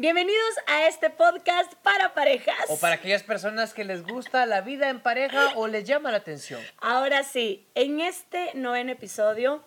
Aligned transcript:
Bienvenidos 0.00 0.54
a 0.68 0.86
este 0.86 1.10
podcast 1.10 1.74
para 1.82 2.14
parejas. 2.14 2.54
O 2.68 2.78
para 2.78 2.94
aquellas 2.94 3.24
personas 3.24 3.74
que 3.74 3.82
les 3.82 4.04
gusta 4.04 4.46
la 4.46 4.60
vida 4.60 4.90
en 4.90 5.00
pareja 5.00 5.54
o 5.56 5.66
les 5.66 5.82
llama 5.82 6.12
la 6.12 6.18
atención. 6.18 6.60
Ahora 6.80 7.24
sí, 7.24 7.66
en 7.74 7.98
este 7.98 8.54
noveno 8.54 8.92
episodio 8.92 9.60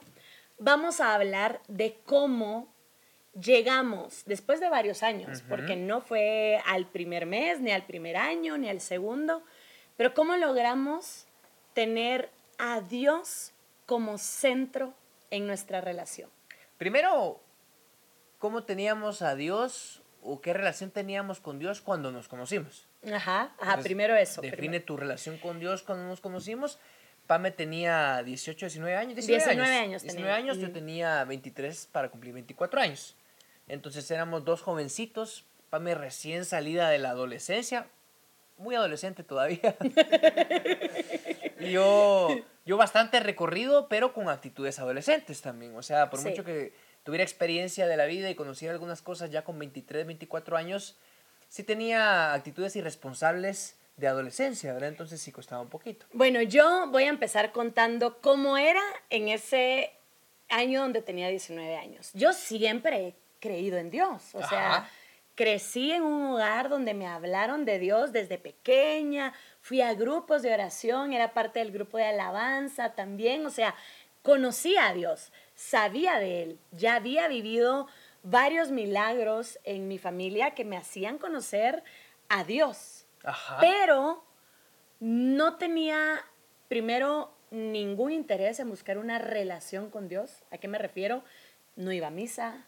vamos 0.58 1.02
a 1.02 1.16
hablar 1.16 1.60
de 1.68 1.98
cómo 2.06 2.74
llegamos 3.38 4.24
después 4.26 4.62
de 4.62 4.70
varios 4.70 5.04
años, 5.04 5.44
porque 5.50 5.76
no 5.76 6.00
fue 6.00 6.62
al 6.66 6.86
primer 6.86 7.26
mes, 7.26 7.60
ni 7.60 7.72
al 7.72 7.84
primer 7.84 8.16
año, 8.16 8.58
ni 8.58 8.70
al 8.70 8.80
segundo, 8.80 9.44
pero 9.98 10.14
cómo 10.14 10.38
logramos 10.38 11.26
tener 11.74 12.30
a 12.58 12.80
Dios 12.80 13.52
como 13.86 14.18
centro 14.18 14.94
en 15.30 15.46
nuestra 15.46 15.82
relación. 15.82 16.30
Primero, 16.78 17.42
¿cómo 18.40 18.64
teníamos 18.64 19.22
a 19.24 19.36
Dios 19.36 20.01
o 20.22 20.42
qué 20.42 20.54
relación 20.54 20.92
teníamos 20.92 21.40
con 21.40 21.60
Dios 21.60 21.82
cuando 21.82 22.12
nos 22.12 22.28
conocimos. 22.28 22.88
Ajá, 23.12 23.54
ajá, 23.60 23.78
primero 23.78 24.16
eso. 24.16 24.42
Define 24.42 24.80
tu 24.80 24.98
relación 24.98 25.38
con 25.38 25.60
Dios 25.60 25.84
cuando 25.84 26.06
nos 26.06 26.22
conocimos. 26.22 26.80
Pame 27.28 27.52
tenía 27.52 28.24
18, 28.24 28.66
19 28.66 28.96
años. 28.96 29.16
19, 29.16 29.62
años. 29.78 30.02
19 30.02 30.32
años, 30.32 30.58
yo 30.58 30.72
tenía 30.72 31.24
23 31.24 31.88
para 31.92 32.10
cumplir 32.10 32.34
24 32.34 32.82
años. 32.82 33.16
Entonces 33.68 34.10
éramos 34.12 34.44
dos 34.46 34.62
jovencitos. 34.62 35.46
Pame 35.70 35.96
recién 35.96 36.46
salida 36.46 36.90
de 36.90 36.98
la 36.98 37.12
adolescencia. 37.12 37.88
Muy 38.58 38.76
adolescente 38.76 39.24
todavía. 39.24 39.76
yo, 41.72 42.38
yo 42.66 42.78
bastante 42.78 43.20
recorrido, 43.22 43.88
pero 43.88 44.14
con 44.14 44.30
actitudes 44.30 44.78
adolescentes 44.80 45.42
también. 45.42 45.76
O 45.76 45.82
sea, 45.82 46.10
por 46.10 46.22
mucho 46.22 46.44
que 46.44 46.74
tuviera 47.04 47.24
experiencia 47.24 47.88
de 47.88 47.98
la 47.98 48.06
vida 48.06 48.30
y 48.30 48.36
conociera 48.36 48.74
algunas 48.74 49.02
cosas 49.02 49.32
ya 49.32 49.44
con 49.44 49.58
23, 49.60 50.06
24 50.06 50.58
años, 50.58 50.98
sí 51.48 51.64
tenía 51.64 52.34
actitudes 52.34 52.76
irresponsables 52.76 53.78
de 53.98 54.08
adolescencia, 54.08 54.74
¿verdad? 54.74 54.90
Entonces 54.90 55.22
sí 55.22 55.32
costaba 55.32 55.62
un 55.62 55.70
poquito. 55.70 56.06
Bueno, 56.14 56.42
yo 56.42 56.88
voy 56.90 57.04
a 57.04 57.10
empezar 57.10 57.52
contando 57.52 58.20
cómo 58.22 58.58
era 58.58 58.82
en 59.10 59.28
ese 59.28 59.92
año 60.50 60.82
donde 60.82 61.02
tenía 61.02 61.30
19 61.30 61.76
años. 61.76 62.12
Yo 62.14 62.34
siempre 62.34 63.08
he 63.08 63.16
creído 63.40 63.78
en 63.78 63.90
Dios, 63.90 64.34
o 64.34 64.48
sea, 64.48 64.90
crecí 65.36 65.92
en 65.92 66.04
un 66.04 66.34
hogar 66.34 66.70
donde 66.70 66.94
me 66.94 67.08
hablaron 67.08 67.66
de 67.66 67.80
Dios 67.80 68.12
desde 68.12 68.38
pequeña, 68.38 69.34
fui 69.62 69.82
a 69.82 69.94
grupos 69.94 70.42
de 70.42 70.54
oración, 70.54 71.14
era 71.14 71.34
parte 71.34 71.60
del 71.60 71.72
grupo 71.72 71.98
de 71.98 72.06
alabanza 72.06 72.94
también, 72.94 73.46
o 73.46 73.50
sea, 73.50 73.74
conocí 74.22 74.78
a 74.78 74.94
Dios 74.94 75.32
sabía 75.62 76.20
de 76.20 76.44
él, 76.44 76.60
ya 76.72 76.96
había 76.96 77.28
vivido 77.28 77.88
varios 78.24 78.72
milagros 78.72 79.60
en 79.64 79.88
mi 79.88 80.00
familia 80.00 80.52
que 80.52 80.66
me 80.66 80.76
hacían 80.76 81.18
conocer 81.18 81.84
a 82.30 82.44
Dios. 82.44 83.06
Pero 83.60 84.24
no 85.00 85.58
tenía 85.58 86.20
primero 86.68 87.32
ningún 87.52 88.12
interés 88.12 88.60
en 88.60 88.70
buscar 88.70 88.98
una 88.98 89.20
relación 89.20 89.92
con 89.92 90.08
Dios. 90.08 90.44
¿A 90.50 90.58
qué 90.58 90.68
me 90.68 90.80
refiero? 90.80 91.24
No 91.76 91.92
iba 91.92 92.08
a 92.08 92.12
misa. 92.12 92.66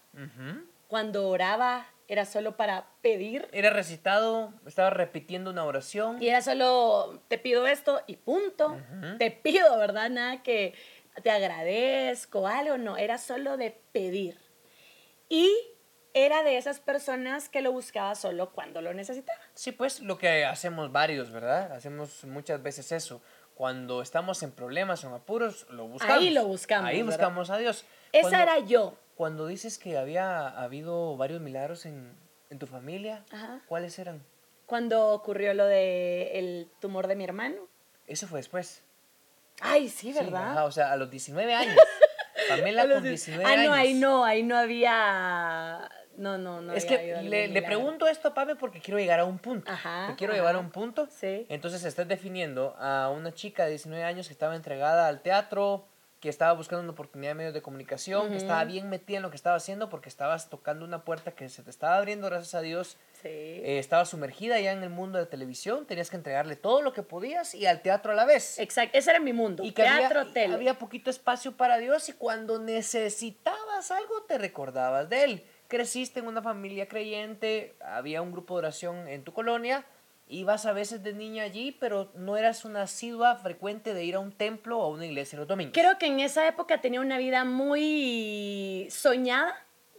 Cuando 0.88 1.28
oraba 1.30 1.88
era 2.08 2.26
solo 2.26 2.58
para 2.58 2.86
pedir. 3.02 3.48
Era 3.52 3.72
recitado, 3.72 4.54
estaba 4.68 4.92
repitiendo 4.92 5.50
una 5.50 5.66
oración. 5.66 6.22
Y 6.22 6.28
era 6.28 6.42
solo, 6.42 7.22
te 7.28 7.40
pido 7.40 7.66
esto 7.66 8.02
y 8.06 8.18
punto. 8.18 8.78
Te 9.18 9.32
pido, 9.32 9.78
¿verdad? 9.80 10.12
Nada 10.12 10.44
que 10.44 10.76
te 11.22 11.30
agradezco, 11.30 12.48
algo, 12.48 12.78
no, 12.78 12.98
era 12.98 13.18
solo 13.18 13.58
de 13.58 13.80
pedir. 13.92 14.38
Y 15.30 15.52
era 16.14 16.44
de 16.44 16.58
esas 16.58 16.80
personas 16.80 17.50
que 17.50 17.62
lo 17.62 17.72
buscaba 17.72 18.16
solo 18.16 18.52
cuando 18.52 18.82
lo 18.82 18.94
necesitaba. 18.94 19.40
Sí, 19.54 19.72
pues 19.72 20.00
lo 20.00 20.18
que 20.18 20.46
hacemos 20.46 20.92
varios, 20.92 21.32
¿verdad? 21.32 21.72
Hacemos 21.72 22.24
muchas 22.26 22.62
veces 22.62 22.92
eso. 22.92 23.22
Cuando 23.56 24.02
estamos 24.02 24.42
en 24.44 24.52
problemas 24.52 25.04
o 25.04 25.08
en 25.10 25.14
apuros, 25.14 25.68
lo 25.70 25.88
buscamos. 25.88 26.18
Ahí 26.18 26.30
lo 26.32 26.46
buscamos. 26.46 26.90
Ahí 26.90 27.02
buscamos 27.04 27.50
a 27.50 27.58
Dios. 27.58 27.86
Esa 28.12 28.42
era 28.42 28.60
yo. 28.60 28.98
Cuando 29.16 29.46
dices 29.46 29.78
que 29.78 29.98
había 29.98 30.48
habido 30.48 31.16
varios 31.18 31.40
milagros 31.42 31.86
en, 31.86 32.16
tu 32.60 32.68
familia, 32.68 33.26
¿cuáles 33.68 33.98
eran? 33.98 34.24
Cuando 34.68 35.10
ocurrió 35.10 35.56
lo 35.56 35.66
del 35.66 36.28
el 36.32 36.72
tumor 36.80 37.08
de 37.08 37.16
mi 37.16 37.24
hermano. 37.24 37.68
Eso 38.06 38.28
fue 38.28 38.40
después. 38.40 38.84
Ay, 39.62 39.90
sí, 39.90 40.14
¿verdad? 40.14 40.66
o 40.66 40.72
sea, 40.72 40.92
a 40.92 40.98
los 40.98 41.10
19 41.10 41.54
años. 41.56 41.78
Pamela 42.50 42.88
con 42.88 43.04
19 43.04 43.46
años. 43.46 43.60
Ah, 43.60 43.68
no, 43.68 43.74
ahí 43.74 43.94
no, 43.94 44.26
ahí 44.26 44.44
no 44.44 44.58
había... 44.58 45.90
No, 46.16 46.38
no, 46.38 46.62
no. 46.62 46.74
Es 46.74 46.86
que 46.86 47.22
le, 47.24 47.48
le, 47.48 47.62
pregunto 47.64 48.08
esto 48.08 48.28
a 48.28 48.34
Pame 48.36 48.56
porque 48.56 48.80
quiero 48.80 49.00
llegar 49.00 49.20
a 49.20 49.26
un 49.26 49.40
punto. 49.40 49.72
Ajá. 49.72 50.08
Te 50.10 50.16
quiero 50.16 50.34
llevar 50.34 50.56
a 50.56 50.60
un 50.60 50.70
punto. 50.70 51.08
Sí. 51.08 51.48
Entonces 51.50 51.84
estás 51.86 52.08
definiendo 52.08 52.76
a 52.78 53.10
una 53.10 53.34
chica 53.34 53.64
de 53.64 53.72
19 53.72 54.04
años 54.04 54.28
que 54.28 54.34
estaba 54.34 54.56
entregada 54.56 55.08
al 55.08 55.22
teatro, 55.22 55.88
que 56.24 56.30
estaba 56.30 56.54
buscando 56.54 56.82
una 56.82 56.94
oportunidad 56.94 57.32
de 57.32 57.36
medios 57.36 57.54
de 57.54 57.62
comunicación, 57.62 58.30
que 58.30 58.38
estaba 58.38 58.64
bien 58.64 58.90
metida 58.90 59.18
en 59.18 59.24
lo 59.24 59.30
que 59.30 59.36
estaba 59.36 59.58
haciendo 59.58 59.90
porque 59.90 60.08
estabas 60.08 60.50
tocando 60.50 60.86
una 60.86 61.04
puerta 61.04 61.34
que 61.34 61.50
se 61.50 61.64
te 61.64 61.70
estaba 61.70 61.98
abriendo, 61.98 62.28
gracias 62.28 62.56
a 62.56 62.62
Dios. 62.62 62.96
Sí. 63.22 63.28
Eh, 63.28 63.78
estaba 63.78 64.06
sumergida 64.06 64.58
ya 64.62 64.72
en 64.72 64.84
el 64.84 64.90
mundo 64.90 65.18
de 65.18 65.26
la 65.26 65.30
televisión, 65.30 65.86
tenías 65.86 66.10
que 66.10 66.16
entregarle 66.16 66.56
todo 66.56 66.82
lo 66.82 66.94
que 66.94 67.04
podías 67.04 67.54
y 67.54 67.66
al 67.66 67.82
teatro 67.82 68.14
a 68.14 68.16
la 68.16 68.24
vez. 68.24 68.58
Exacto, 68.58 68.98
ese 68.98 69.10
era 69.10 69.20
mi 69.20 69.34
mundo. 69.34 69.66
Y 69.66 69.74
teatro, 69.74 70.22
había, 70.22 70.34
tele. 70.34 70.54
Había 70.54 70.80
poquito 70.80 71.10
espacio 71.10 71.58
para 71.58 71.78
Dios 71.78 72.08
y 72.08 72.14
cuando 72.14 72.58
necesitabas 72.58 73.92
algo 73.92 74.22
te 74.22 74.38
recordabas 74.38 75.10
de 75.10 75.26
Él. 75.26 75.44
Creciste 75.68 76.22
en 76.22 76.28
una 76.28 76.42
familia 76.42 76.88
creyente, 76.88 77.76
había 77.82 78.22
un 78.22 78.32
grupo 78.32 78.54
de 78.54 78.60
oración 78.60 79.10
en 79.10 79.26
tu 79.26 79.34
colonia 79.34 79.86
ibas 80.28 80.66
a 80.66 80.74
veces 80.74 81.04
de 81.04 81.14
niña 81.14 81.44
allí, 81.44 81.76
pero 81.80 82.12
no 82.16 82.38
eras 82.38 82.66
una 82.66 82.84
asidua 82.84 83.36
frecuente 83.36 83.94
de 83.94 84.04
ir 84.04 84.16
a 84.16 84.20
un 84.20 84.32
templo 84.32 84.80
o 84.80 84.84
a 84.84 84.90
una 84.90 85.06
iglesia 85.06 85.38
los 85.38 85.48
domingos. 85.48 85.74
Creo 85.74 85.98
que 85.98 86.08
en 86.08 86.20
esa 86.20 86.48
época 86.48 86.82
tenía 86.82 87.02
una 87.02 87.18
vida 87.18 87.46
muy 87.46 88.88
soñada 88.90 89.56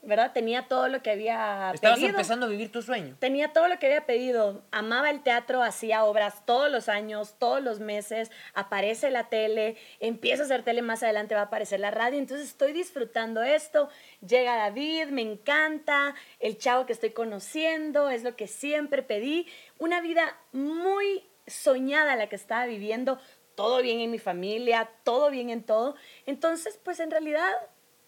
¿verdad? 0.06 0.32
Tenía 0.32 0.68
todo 0.68 0.88
lo 0.88 1.02
que 1.02 1.10
había 1.10 1.72
Estabas 1.74 2.02
empezando 2.02 2.46
a 2.46 2.48
vivir 2.48 2.70
tu 2.70 2.82
sueño. 2.82 3.16
Tenía 3.18 3.52
todo 3.52 3.68
lo 3.68 3.78
que 3.78 3.86
había 3.86 4.06
pedido. 4.06 4.62
Amaba 4.70 5.10
el 5.10 5.22
teatro, 5.22 5.62
hacía 5.62 6.04
obras 6.04 6.44
todos 6.46 6.70
los 6.70 6.88
años, 6.88 7.36
todos 7.38 7.62
los 7.62 7.80
meses. 7.80 8.30
Aparece 8.54 9.10
la 9.10 9.28
tele, 9.28 9.76
empieza 10.00 10.42
a 10.42 10.46
hacer 10.46 10.62
tele, 10.62 10.82
más 10.82 11.02
adelante 11.02 11.34
va 11.34 11.42
a 11.42 11.44
aparecer 11.44 11.80
la 11.80 11.90
radio. 11.90 12.18
Entonces 12.18 12.48
estoy 12.48 12.72
disfrutando 12.72 13.42
esto. 13.42 13.88
Llega 14.26 14.56
David, 14.56 15.08
me 15.08 15.22
encanta. 15.22 16.14
El 16.38 16.58
chavo 16.58 16.86
que 16.86 16.92
estoy 16.92 17.10
conociendo, 17.10 18.10
es 18.10 18.22
lo 18.22 18.36
que 18.36 18.46
siempre 18.46 19.02
pedí. 19.02 19.46
Una 19.78 20.00
vida 20.00 20.38
muy 20.52 21.24
soñada 21.46 22.16
la 22.16 22.28
que 22.28 22.36
estaba 22.36 22.66
viviendo. 22.66 23.18
Todo 23.54 23.82
bien 23.82 24.00
en 24.00 24.10
mi 24.10 24.18
familia, 24.18 24.90
todo 25.04 25.30
bien 25.30 25.50
en 25.50 25.62
todo. 25.62 25.94
Entonces, 26.26 26.78
pues 26.82 27.00
en 27.00 27.10
realidad 27.10 27.52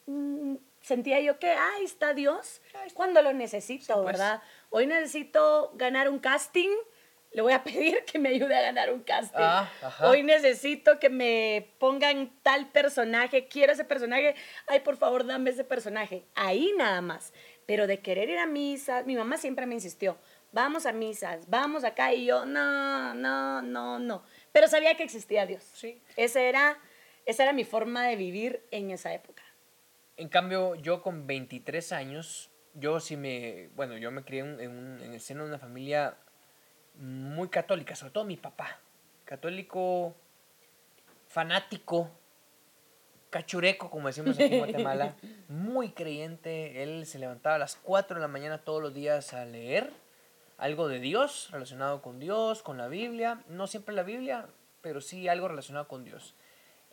mm, 0.06 0.56
sentía 0.80 1.20
yo 1.20 1.38
que, 1.38 1.50
ahí 1.50 1.84
está 1.84 2.14
Dios 2.14 2.60
cuando 2.94 3.20
lo 3.20 3.32
necesito, 3.32 3.94
pues. 3.94 4.06
¿verdad? 4.06 4.42
Hoy 4.70 4.86
necesito 4.86 5.72
ganar 5.74 6.08
un 6.08 6.20
casting, 6.20 6.70
le 7.32 7.42
voy 7.42 7.52
a 7.52 7.62
pedir 7.64 8.04
que 8.04 8.18
me 8.18 8.30
ayude 8.30 8.56
a 8.56 8.62
ganar 8.62 8.92
un 8.92 9.00
casting. 9.00 9.38
Ah, 9.38 9.68
Hoy 10.04 10.22
necesito 10.22 10.98
que 10.98 11.10
me 11.10 11.72
pongan 11.78 12.30
tal 12.42 12.68
personaje, 12.70 13.48
quiero 13.48 13.72
ese 13.72 13.84
personaje, 13.84 14.36
ay, 14.68 14.80
por 14.80 14.96
favor, 14.96 15.26
dame 15.26 15.50
ese 15.50 15.64
personaje. 15.64 16.24
Ahí 16.34 16.72
nada 16.76 17.00
más. 17.00 17.32
Pero 17.66 17.88
de 17.88 18.00
querer 18.00 18.30
ir 18.30 18.38
a 18.38 18.46
misa, 18.46 19.02
mi 19.02 19.16
mamá 19.16 19.38
siempre 19.38 19.66
me 19.66 19.74
insistió, 19.74 20.16
vamos 20.52 20.86
a 20.86 20.92
misas, 20.92 21.48
vamos 21.48 21.84
acá, 21.84 22.12
y 22.12 22.26
yo, 22.26 22.46
no, 22.46 23.14
no, 23.14 23.62
no, 23.62 23.98
no. 23.98 24.22
Pero 24.52 24.68
sabía 24.68 24.96
que 24.96 25.02
existía 25.02 25.46
Dios. 25.46 25.62
Sí. 25.74 26.00
Esa 26.16 26.40
era, 26.40 26.78
esa 27.24 27.42
era 27.44 27.52
mi 27.52 27.64
forma 27.64 28.06
de 28.06 28.16
vivir 28.16 28.62
en 28.70 28.90
esa 28.90 29.12
época. 29.12 29.42
En 30.16 30.28
cambio, 30.28 30.74
yo 30.76 31.02
con 31.02 31.26
23 31.26 31.92
años, 31.92 32.50
yo 32.74 33.00
sí 33.00 33.16
me, 33.16 33.68
bueno, 33.76 33.96
yo 33.98 34.10
me 34.10 34.24
crié 34.24 34.40
en, 34.40 34.60
en, 34.60 35.12
el 35.12 35.20
seno 35.20 35.42
de 35.42 35.50
una 35.50 35.58
familia 35.58 36.16
muy 36.94 37.48
católica, 37.48 37.94
sobre 37.94 38.12
todo 38.12 38.24
mi 38.24 38.38
papá, 38.38 38.80
católico, 39.26 40.14
fanático, 41.28 42.10
cachureco, 43.28 43.90
como 43.90 44.06
decimos 44.06 44.36
aquí 44.36 44.54
en 44.54 44.58
Guatemala, 44.64 45.16
muy 45.48 45.90
creyente, 45.90 46.82
él 46.82 47.04
se 47.04 47.18
levantaba 47.18 47.56
a 47.56 47.58
las 47.58 47.76
4 47.76 48.16
de 48.16 48.22
la 48.22 48.28
mañana 48.28 48.58
todos 48.58 48.80
los 48.80 48.94
días 48.94 49.34
a 49.34 49.44
leer 49.44 49.92
algo 50.58 50.88
de 50.88 51.00
Dios, 51.00 51.48
relacionado 51.50 52.02
con 52.02 52.18
Dios, 52.18 52.62
con 52.62 52.78
la 52.78 52.88
Biblia, 52.88 53.42
no 53.48 53.66
siempre 53.66 53.94
la 53.94 54.02
Biblia, 54.02 54.46
pero 54.80 55.00
sí 55.00 55.28
algo 55.28 55.48
relacionado 55.48 55.88
con 55.88 56.04
Dios. 56.04 56.34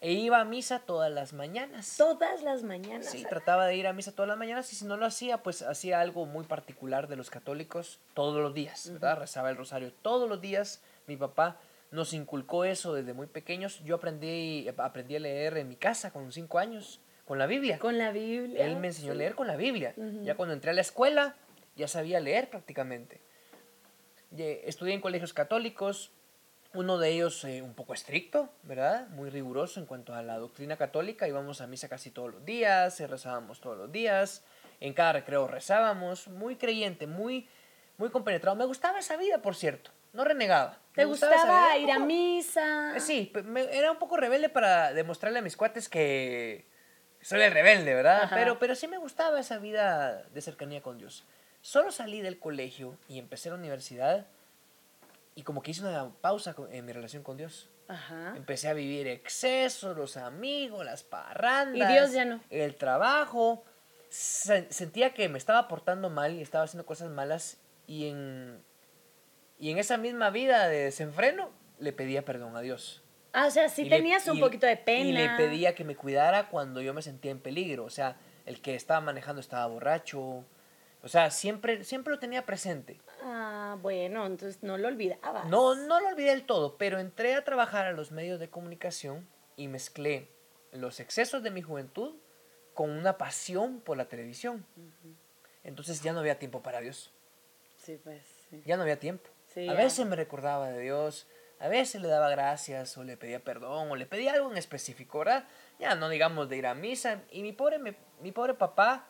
E 0.01 0.11
iba 0.11 0.41
a 0.41 0.43
misa 0.43 0.79
todas 0.79 1.09
las 1.09 1.31
mañanas. 1.31 1.95
Todas 1.95 2.43
las 2.43 2.63
mañanas. 2.63 3.05
Sí, 3.05 3.23
trataba 3.23 3.65
de 3.67 3.77
ir 3.77 3.87
a 3.87 3.93
misa 3.93 4.11
todas 4.11 4.27
las 4.27 4.37
mañanas 4.37 4.73
y 4.73 4.75
si 4.75 4.83
no 4.83 4.97
lo 4.97 5.05
hacía, 5.05 5.37
pues 5.43 5.61
hacía 5.61 6.01
algo 6.01 6.25
muy 6.25 6.43
particular 6.43 7.07
de 7.07 7.15
los 7.15 7.29
católicos 7.29 8.01
todos 8.13 8.41
los 8.41 8.53
días, 8.53 8.91
¿verdad? 8.91 9.19
Rezaba 9.19 9.49
el 9.49 9.55
rosario 9.55 9.93
todos 10.01 10.27
los 10.27 10.41
días. 10.41 10.81
Mi 11.07 11.15
papá 11.15 11.57
nos 11.89 12.13
inculcó 12.13 12.65
eso 12.65 12.93
desde 12.93 13.13
muy 13.13 13.27
pequeños. 13.27 13.81
Yo 13.85 13.95
aprendí, 13.95 14.67
aprendí 14.77 15.15
a 15.15 15.21
leer 15.21 15.55
en 15.55 15.69
mi 15.69 15.77
casa 15.77 16.11
con 16.11 16.33
cinco 16.33 16.59
años, 16.59 16.99
con 17.23 17.39
la 17.39 17.45
Biblia. 17.45 17.79
Con 17.79 17.97
la 17.97 18.11
Biblia. 18.11 18.65
Él 18.65 18.75
me 18.75 18.87
enseñó 18.87 19.13
a 19.13 19.15
leer 19.15 19.35
con 19.35 19.47
la 19.47 19.55
Biblia. 19.55 19.93
Ya 20.23 20.35
cuando 20.35 20.53
entré 20.53 20.71
a 20.71 20.73
la 20.73 20.81
escuela, 20.81 21.37
ya 21.77 21.87
sabía 21.87 22.19
leer 22.19 22.49
prácticamente. 22.49 23.21
Estudié 24.37 24.93
en 24.93 25.01
colegios 25.01 25.33
católicos, 25.33 26.11
uno 26.73 26.97
de 26.97 27.09
ellos 27.09 27.43
eh, 27.43 27.61
un 27.61 27.73
poco 27.73 27.93
estricto, 27.93 28.49
¿verdad? 28.63 29.07
Muy 29.09 29.29
riguroso 29.29 29.79
en 29.79 29.85
cuanto 29.85 30.13
a 30.13 30.23
la 30.23 30.37
doctrina 30.39 30.75
católica. 30.75 31.27
Íbamos 31.27 31.61
a 31.61 31.67
misa 31.67 31.87
casi 31.87 32.09
todos 32.09 32.33
los 32.33 32.45
días, 32.45 32.99
rezábamos 32.99 33.61
todos 33.61 33.77
los 33.77 33.91
días, 33.91 34.43
en 34.79 34.93
cada 34.93 35.13
recreo 35.13 35.47
rezábamos, 35.47 36.27
muy 36.27 36.55
creyente, 36.55 37.05
muy, 37.05 37.47
muy 37.97 38.09
compenetrado. 38.09 38.55
Me 38.55 38.65
gustaba 38.65 38.99
esa 38.99 39.17
vida, 39.17 39.41
por 39.41 39.55
cierto, 39.55 39.91
no 40.13 40.23
renegaba. 40.23 40.79
¿Te 40.95 41.05
gustaba, 41.05 41.77
ir 41.77 41.91
a 41.91 41.99
misa? 41.99 42.95
Eh, 42.95 42.99
sí, 42.99 43.31
era 43.71 43.91
un 43.91 43.99
poco 43.99 44.17
rebelde 44.17 44.49
para 44.49 44.93
demostrarle 44.93 45.39
a 45.39 45.41
mis 45.43 45.55
cuates 45.55 45.89
que 45.89 46.65
soy 47.21 47.41
el 47.41 47.51
rebelde, 47.51 47.93
¿verdad? 47.93 48.29
Pero, 48.33 48.57
pero 48.57 48.75
sí 48.75 48.87
me 48.87 48.97
gustaba 48.97 49.39
esa 49.39 49.59
vida 49.59 50.23
de 50.23 50.41
cercanía 50.41 50.81
con 50.81 50.97
Dios. 50.97 51.23
Solo 51.63 51.93
salí 51.93 52.19
del 52.19 52.39
colegio 52.39 52.97
y 53.07 53.19
empecé 53.19 53.47
la 53.47 53.55
universidad 53.55 54.27
y 55.33 55.43
como 55.43 55.63
que 55.63 55.71
hice 55.71 55.81
una 55.81 56.11
pausa 56.19 56.53
en 56.69 56.85
mi 56.85 56.91
relación 56.91 57.23
con 57.23 57.37
Dios. 57.37 57.69
Ajá. 57.87 58.33
Empecé 58.35 58.67
a 58.67 58.73
vivir 58.73 59.07
excesos, 59.07 59.95
los 59.95 60.17
amigos, 60.17 60.83
las 60.83 61.03
parrandas. 61.03 61.89
Y 61.89 61.93
Dios 61.93 62.11
ya 62.11 62.25
no. 62.25 62.41
El 62.49 62.75
trabajo. 62.75 63.63
sentía 64.09 65.13
que 65.13 65.29
me 65.29 65.37
estaba 65.37 65.69
portando 65.69 66.09
mal 66.09 66.35
y 66.35 66.41
estaba 66.41 66.65
haciendo 66.65 66.85
cosas 66.85 67.09
malas 67.09 67.57
y 67.87 68.09
en, 68.09 68.61
y 69.57 69.71
en 69.71 69.77
esa 69.77 69.95
misma 69.95 70.31
vida 70.31 70.67
de 70.67 70.83
desenfreno 70.83 71.49
le 71.79 71.93
pedía 71.93 72.25
perdón 72.25 72.57
a 72.57 72.59
Dios. 72.59 73.01
Ah, 73.31 73.47
o 73.47 73.51
sea, 73.51 73.69
sí 73.69 73.87
tenías 73.87 74.27
un 74.27 74.41
poquito 74.41 74.67
de 74.67 74.75
pena. 74.75 75.05
Y 75.05 75.13
le 75.13 75.29
pedía 75.37 75.75
que 75.75 75.85
me 75.85 75.95
cuidara 75.95 76.49
cuando 76.49 76.81
yo 76.81 76.93
me 76.93 77.01
sentía 77.01 77.31
en 77.31 77.39
peligro. 77.39 77.85
O 77.85 77.89
sea, 77.89 78.17
el 78.45 78.59
que 78.59 78.75
estaba 78.75 78.99
manejando 78.99 79.39
estaba 79.39 79.65
borracho, 79.67 80.43
o 81.03 81.09
sea, 81.09 81.31
siempre, 81.31 81.83
siempre 81.83 82.13
lo 82.13 82.19
tenía 82.19 82.45
presente. 82.45 83.01
Ah, 83.21 83.77
bueno, 83.81 84.25
entonces 84.25 84.63
no 84.63 84.77
lo 84.77 84.87
olvidabas. 84.87 85.45
No, 85.47 85.75
no 85.75 85.99
lo 85.99 86.07
olvidé 86.07 86.29
del 86.29 86.45
todo, 86.45 86.77
pero 86.77 86.97
entré 86.97 87.35
a 87.35 87.43
trabajar 87.43 87.85
a 87.85 87.91
los 87.91 88.11
medios 88.11 88.39
de 88.39 88.49
comunicación 88.49 89.27
y 89.57 89.67
mezclé 89.67 90.29
los 90.71 91.01
excesos 91.01 91.43
de 91.43 91.51
mi 91.51 91.61
juventud 91.61 92.15
con 92.73 92.89
una 92.89 93.17
pasión 93.17 93.81
por 93.81 93.97
la 93.97 94.05
televisión. 94.05 94.65
Entonces 95.65 96.01
ya 96.01 96.13
no 96.13 96.21
había 96.21 96.39
tiempo 96.39 96.63
para 96.63 96.79
Dios. 96.79 97.11
Sí, 97.75 97.99
pues. 98.01 98.23
Ya 98.65 98.77
no 98.77 98.83
había 98.83 98.97
tiempo. 98.97 99.29
a 99.57 99.73
veces 99.73 100.05
me 100.05 100.15
recordaba 100.15 100.69
de 100.69 100.79
Dios, 100.79 101.27
a 101.59 101.67
veces 101.67 102.01
le 102.01 102.07
daba 102.07 102.29
gracias 102.29 102.97
o 102.97 103.03
le 103.03 103.17
pedía 103.17 103.43
perdón 103.43 103.91
o 103.91 103.97
le 103.97 104.05
pedía 104.05 104.31
algo 104.31 104.49
en 104.49 104.57
específico, 104.57 105.19
¿verdad? 105.19 105.49
Ya 105.79 105.95
no 105.95 106.07
digamos 106.07 106.47
de 106.47 106.55
ir 106.55 106.65
a 106.65 106.75
misa. 106.75 107.23
Y 107.29 107.41
mi 107.41 107.51
pobre, 107.51 107.77
mi 108.21 108.31
pobre 108.31 108.53
papá, 108.53 109.09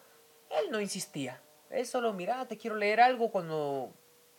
él 0.49 0.71
no 0.71 0.81
insistía. 0.81 1.42
Es 1.69 1.89
solo, 1.89 2.13
mira, 2.13 2.47
te 2.47 2.57
quiero 2.57 2.75
leer 2.75 3.01
algo 3.01 3.31
cuando 3.31 3.93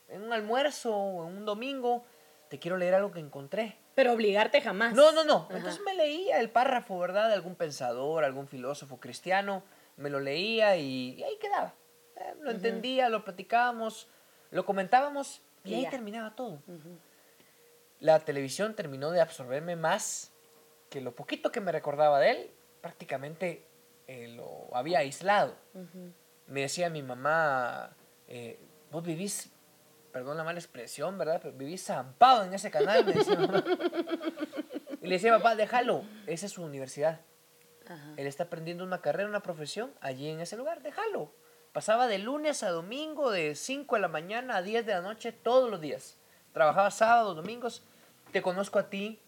en 0.09 0.23
un 0.23 0.32
almuerzo 0.32 0.97
o 0.97 1.29
en 1.29 1.37
un 1.37 1.44
domingo, 1.44 2.05
te 2.49 2.59
quiero 2.59 2.76
leer 2.76 2.94
algo 2.94 3.11
que 3.11 3.21
encontré. 3.21 3.79
Pero 3.94 4.12
obligarte 4.12 4.61
jamás. 4.61 4.94
No, 4.94 5.12
no, 5.12 5.25
no. 5.25 5.49
Entonces 5.50 5.81
me 5.85 5.94
leía 5.94 6.41
el 6.41 6.50
párrafo, 6.50 6.99
¿verdad? 6.99 7.29
De 7.29 7.35
algún 7.35 7.55
pensador, 7.55 8.25
algún 8.25 8.49
filósofo 8.49 8.99
cristiano. 8.99 9.62
Me 9.97 10.11
lo 10.11 10.21
leía 10.21 10.76
y, 10.76 11.23
ahí 11.23 11.37
quedaba. 11.41 11.75
Eh, 12.17 12.35
lo 12.41 12.50
entendía, 12.50 13.09
lo 13.09 13.25
platicábamos, 13.25 14.09
lo 14.50 14.65
comentábamos 14.67 15.43
y, 15.65 15.75
ahí 15.75 15.88
terminaba 15.88 16.35
todo. 16.35 16.61
La 18.00 18.21
televisión 18.21 18.75
terminó 18.75 19.11
de 19.11 19.21
absorberme 19.21 19.76
más 19.76 20.32
que 20.91 21.00
lo 21.00 21.15
poquito 21.15 21.50
que 21.50 21.61
me 21.61 21.73
recordaba 21.73 22.21
de 22.21 22.31
él, 22.31 22.50
prácticamente 22.81 23.67
eh, 24.06 24.29
lo 24.29 24.69
había 24.76 24.99
aislado 24.99 25.56
me 26.46 26.62
decía 26.62 26.91
mi 26.91 27.02
mamá, 27.02 27.96
eh, 28.29 28.61
vos 28.91 29.02
vivís, 29.02 29.50
perdón 30.12 30.37
la 30.37 30.44
mala 30.44 30.58
expresión, 30.58 31.19
¿verdad? 31.19 31.41
Pero 31.43 31.56
vivís 31.56 31.85
zampado 31.85 32.44
en 32.44 32.55
ese 32.55 32.70
canal, 32.70 33.05
me 33.05 33.12
decía 33.12 33.37
mamá. 33.38 33.64
Y 35.02 35.06
le 35.06 35.17
decía, 35.17 35.37
papá, 35.37 35.55
déjalo, 35.55 36.05
esa 36.26 36.46
es 36.46 36.52
su 36.52 36.62
universidad. 36.62 37.20
Él 38.17 38.26
está 38.26 38.44
aprendiendo 38.44 38.85
una 38.85 39.02
carrera, 39.02 39.29
una 39.29 39.43
profesión 39.43 39.93
allí 40.00 40.31
en 40.31 40.41
ese 40.41 40.56
lugar, 40.56 40.82
déjalo. 40.82 41.35
Pasaba 41.73 42.06
de 42.06 42.19
lunes 42.19 42.62
a 42.62 42.70
domingo, 42.70 43.31
de 43.31 43.55
5 43.55 43.97
de 43.97 44.00
la 44.00 44.08
mañana 44.08 44.56
a 44.56 44.62
10 44.62 44.87
de 44.87 44.93
la 44.93 45.00
noche, 45.02 45.32
todos 45.32 45.70
los 45.70 45.81
días. 45.81 46.17
Trabajaba 46.52 46.90
sábados, 46.90 47.37
domingos. 47.37 47.82
Te 48.32 48.40
conozco 48.40 48.79
a 48.79 48.88
ti. 48.88 49.20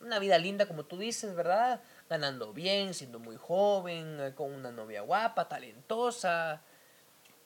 Una 0.00 0.18
vida 0.18 0.38
linda, 0.38 0.66
como 0.66 0.84
tú 0.84 0.96
dices, 0.96 1.34
¿verdad? 1.34 1.82
Ganando 2.08 2.52
bien, 2.52 2.94
siendo 2.94 3.18
muy 3.18 3.36
joven, 3.36 4.18
eh, 4.20 4.34
con 4.34 4.52
una 4.52 4.70
novia 4.70 5.02
guapa, 5.02 5.48
talentosa. 5.48 6.62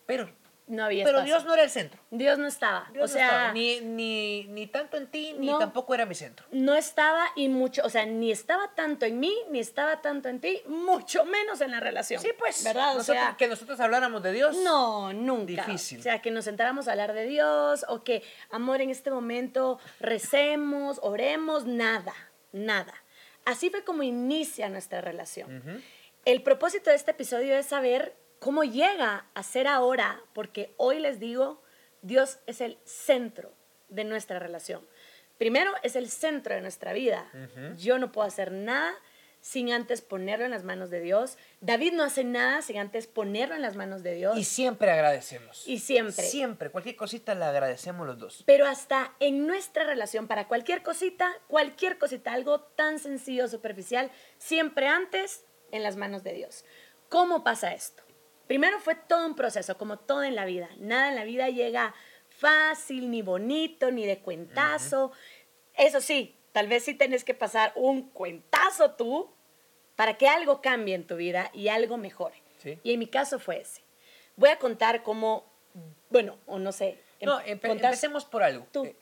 Pero 0.07 0.29
no 0.69 0.85
había 0.85 1.05
Pero 1.05 1.23
Dios 1.23 1.45
no 1.47 1.55
era 1.55 1.63
el 1.63 1.71
centro. 1.71 1.99
Dios 2.11 2.39
no 2.39 2.47
estaba. 2.47 2.91
o 3.01 3.09
sea, 3.09 3.53
Ni, 3.53 3.81
ni, 3.81 4.45
ni, 4.45 4.67
tanto 4.67 4.99
en 4.99 5.07
ti, 5.07 5.35
ni 5.39 5.49
tampoco 5.59 5.95
era 5.95 6.05
mi 6.05 6.15
centro. 6.15 6.47
No 6.51 6.75
estaba 6.75 7.25
y 7.37 7.49
mucho, 7.49 7.83
o 7.85 7.89
sea, 7.89 8.05
ni 8.05 8.31
estaba 8.31 8.75
tanto 8.75 9.07
en 9.07 9.19
mí, 9.19 9.35
ni 9.51 9.61
estaba 9.61 10.03
tanto 10.03 10.29
en 10.29 10.41
ti, 10.41 10.63
mucho 10.67 11.25
menos 11.25 11.63
en 11.63 11.71
la 11.71 11.81
relación. 11.81 12.21
Sí, 12.21 12.31
pues. 12.39 12.63
¿Verdad? 12.65 12.99
O 12.99 13.03
sea, 13.03 13.35
que 13.39 13.49
nosotros 13.49 13.81
habláramos 13.81 14.23
de 14.23 14.33
Dios. 14.33 14.57
No, 14.63 15.13
nunca. 15.13 15.65
Difícil. 15.65 16.01
O 16.01 16.03
sea, 16.03 16.21
que 16.21 16.31
nos 16.31 16.45
sentáramos 16.45 16.87
a 16.87 16.93
hablar 16.93 17.15
de 17.15 17.25
Dios 17.25 17.87
o 17.89 18.05
que, 18.05 18.23
amor, 18.51 18.83
en 18.83 18.91
este 18.91 19.11
momento 19.11 19.79
recemos, 20.01 21.01
oremos, 21.03 21.65
nada, 21.65 22.15
nada. 22.53 22.93
Así 23.49 23.71
fue 23.71 23.83
como 23.83 24.03
inicia 24.03 24.69
nuestra 24.69 25.01
relación. 25.01 25.83
El 26.27 26.43
propósito 26.43 26.91
de 26.91 26.97
este 26.97 27.13
episodio 27.13 27.57
es 27.57 27.65
saber 27.65 28.15
cómo 28.41 28.63
llega 28.63 29.25
a 29.33 29.43
ser 29.43 29.67
ahora, 29.67 30.21
porque 30.35 30.75
hoy 30.77 31.01
les 31.01 31.19
digo, 31.19 31.63
Dios 32.03 32.41
es 32.47 32.61
el 32.61 32.77
centro 32.85 33.51
de 33.89 34.05
nuestra 34.05 34.39
relación. 34.39 34.87
Primero, 35.39 35.73
es 35.83 35.97
el 35.97 36.11
centro 36.11 36.55
de 36.55 36.61
nuestra 36.61 36.93
vida. 36.93 37.25
Yo 37.79 37.99
no 37.99 38.13
puedo 38.13 38.29
hacer 38.29 38.53
nada 38.53 38.95
sin 39.49 39.73
antes 39.73 40.03
ponerlo 40.03 40.45
en 40.45 40.51
las 40.51 40.63
manos 40.63 40.91
de 40.91 41.01
Dios. 41.01 41.39
David 41.63 41.95
no 41.95 42.05
hace 42.05 42.23
nada 42.23 42.61
sin 42.61 42.77
antes 42.77 43.07
ponerlo 43.07 43.55
en 43.55 43.63
las 43.63 43.77
manos 43.77 44.03
de 44.03 44.13
Dios. 44.13 44.37
Y 44.37 44.45
siempre 44.45 44.91
agradecemos. 44.91 45.67
Y 45.67 45.79
siempre. 45.79 46.23
Siempre, 46.23 46.69
cualquier 46.69 46.97
cosita 46.97 47.35
le 47.35 47.47
agradecemos 47.47 48.07
los 48.07 48.19
dos. 48.19 48.43
Pero 48.45 48.67
hasta 48.67 49.15
en 49.21 49.47
nuestra 49.47 49.85
relación, 49.85 50.29
para 50.29 50.49
cualquier 50.49 50.83
cosita, 50.83 51.33
cualquier 51.47 51.97
cosita, 51.97 52.35
algo 52.35 52.61
tan 52.61 52.99
sencillo, 52.99 53.49
superficial, 53.49 54.11
siempre 54.37 54.87
antes 54.87 55.47
en 55.73 55.83
las 55.83 55.97
manos 55.97 56.23
de 56.25 56.35
Dios. 56.35 56.67
¿Cómo 57.09 57.43
pasa 57.43 57.73
esto? 57.73 58.03
Primero 58.49 58.79
fue 58.81 58.97
todo 58.97 59.25
un 59.25 59.35
proceso, 59.35 59.79
como 59.79 59.99
todo 59.99 60.25
en 60.25 60.35
la 60.35 60.45
vida. 60.45 60.69
Nada 60.77 61.09
en 61.09 61.15
la 61.15 61.25
vida 61.25 61.49
llega 61.49 61.95
fácil, 62.29 63.11
ni 63.11 63.23
bonito, 63.23 63.91
ni 63.93 64.05
de 64.05 64.19
cuentazo. 64.19 65.11
Eso 65.75 66.03
sí, 66.03 66.39
Tal 66.53 66.67
vez 66.67 66.85
sí 66.85 66.95
tienes 66.95 67.25
que 67.25 67.35
pasar 67.35 67.73
un 67.77 68.11
cuentazo 68.11 68.93
tú 68.93 69.33
para 69.99 70.17
que 70.17 70.29
algo 70.29 70.63
cambie 70.63 70.95
en 70.95 71.05
tu 71.05 71.17
vida 71.17 71.51
y 71.53 71.67
algo 71.67 71.97
mejore. 71.97 72.41
Y 72.85 72.93
en 72.93 73.01
mi 73.01 73.09
caso 73.09 73.41
fue 73.41 73.63
ese. 73.63 73.83
Voy 74.37 74.49
a 74.49 74.57
contar 74.57 75.03
cómo, 75.03 75.45
bueno, 76.09 76.39
o 76.47 76.61
no 76.61 76.71
sé. 76.71 77.03
Em, 77.19 77.27
no, 77.27 77.41
empecemos 77.41 78.25
por 78.25 78.45
algo. 78.45 78.65
Tú. 78.71 78.85
Eh, 78.85 78.95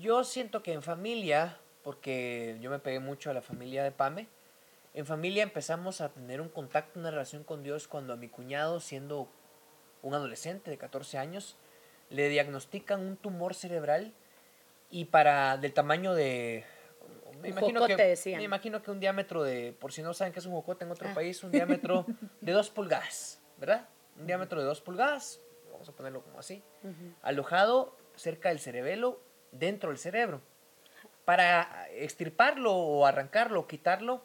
yo 0.00 0.24
siento 0.24 0.60
que 0.64 0.72
en 0.72 0.82
familia, 0.82 1.56
porque 1.84 2.58
yo 2.60 2.68
me 2.68 2.80
pegué 2.80 2.98
mucho 2.98 3.30
a 3.30 3.32
la 3.32 3.42
familia 3.42 3.84
de 3.84 3.92
Pame, 3.92 4.26
en 4.92 5.06
familia 5.06 5.44
empezamos 5.44 6.00
a 6.00 6.08
tener 6.08 6.40
un 6.40 6.48
contacto, 6.48 6.98
una 6.98 7.12
relación 7.12 7.44
con 7.44 7.62
Dios 7.62 7.86
cuando 7.86 8.12
a 8.12 8.16
mi 8.16 8.28
cuñado, 8.28 8.80
siendo 8.80 9.28
un 10.02 10.14
adolescente 10.14 10.68
de 10.68 10.78
14 10.78 11.16
años, 11.16 11.56
le 12.10 12.28
diagnostican 12.28 13.00
un 13.00 13.16
tumor 13.16 13.54
cerebral 13.54 14.14
y 14.90 15.04
para 15.04 15.58
del 15.58 15.72
tamaño 15.72 16.12
de 16.12 16.64
me 17.44 17.50
imagino 17.50 17.86
que 17.86 18.16
me 18.36 18.42
imagino 18.42 18.82
que 18.82 18.90
un 18.90 19.00
diámetro 19.00 19.42
de 19.42 19.72
por 19.72 19.92
si 19.92 20.02
no 20.02 20.12
saben 20.14 20.32
qué 20.32 20.40
es 20.40 20.46
un 20.46 20.52
jocote 20.52 20.84
en 20.84 20.90
otro 20.90 21.08
ah. 21.10 21.14
país 21.14 21.42
un 21.44 21.52
diámetro 21.52 22.06
de 22.40 22.52
dos 22.52 22.70
pulgadas 22.70 23.40
verdad 23.58 23.88
un 24.18 24.26
diámetro 24.26 24.60
de 24.60 24.66
dos 24.66 24.80
pulgadas 24.80 25.40
vamos 25.72 25.88
a 25.88 25.92
ponerlo 25.92 26.22
como 26.22 26.38
así 26.38 26.62
alojado 27.22 27.96
cerca 28.16 28.48
del 28.48 28.60
cerebelo 28.60 29.20
dentro 29.52 29.90
del 29.90 29.98
cerebro. 29.98 30.40
Para 31.24 31.88
extirparlo 31.90 32.74
o 32.74 33.06
arrancarlo 33.06 33.60
o 33.60 33.66
quitarlo 33.66 34.22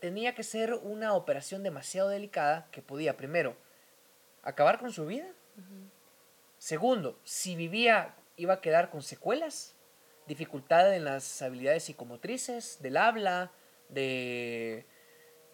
tenía 0.00 0.34
que 0.34 0.42
ser 0.42 0.74
una 0.74 1.14
operación 1.14 1.62
demasiado 1.62 2.08
delicada 2.08 2.68
que 2.70 2.82
podía 2.82 3.16
primero 3.16 3.56
acabar 4.42 4.78
con 4.78 4.92
su 4.92 5.06
vida. 5.06 5.28
Segundo 6.58 7.18
si 7.24 7.56
vivía 7.56 8.14
iba 8.36 8.54
a 8.54 8.60
quedar 8.60 8.90
con 8.90 9.02
secuelas 9.02 9.74
dificultad 10.26 10.94
en 10.94 11.04
las 11.04 11.42
habilidades 11.42 11.84
psicomotrices, 11.84 12.78
del 12.80 12.96
habla, 12.96 13.52
de, 13.88 14.86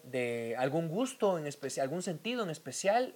de 0.03 0.55
algún 0.57 0.87
gusto 0.87 1.37
en 1.37 1.47
especial, 1.47 1.85
algún 1.85 2.01
sentido 2.01 2.43
en 2.43 2.49
especial, 2.49 3.15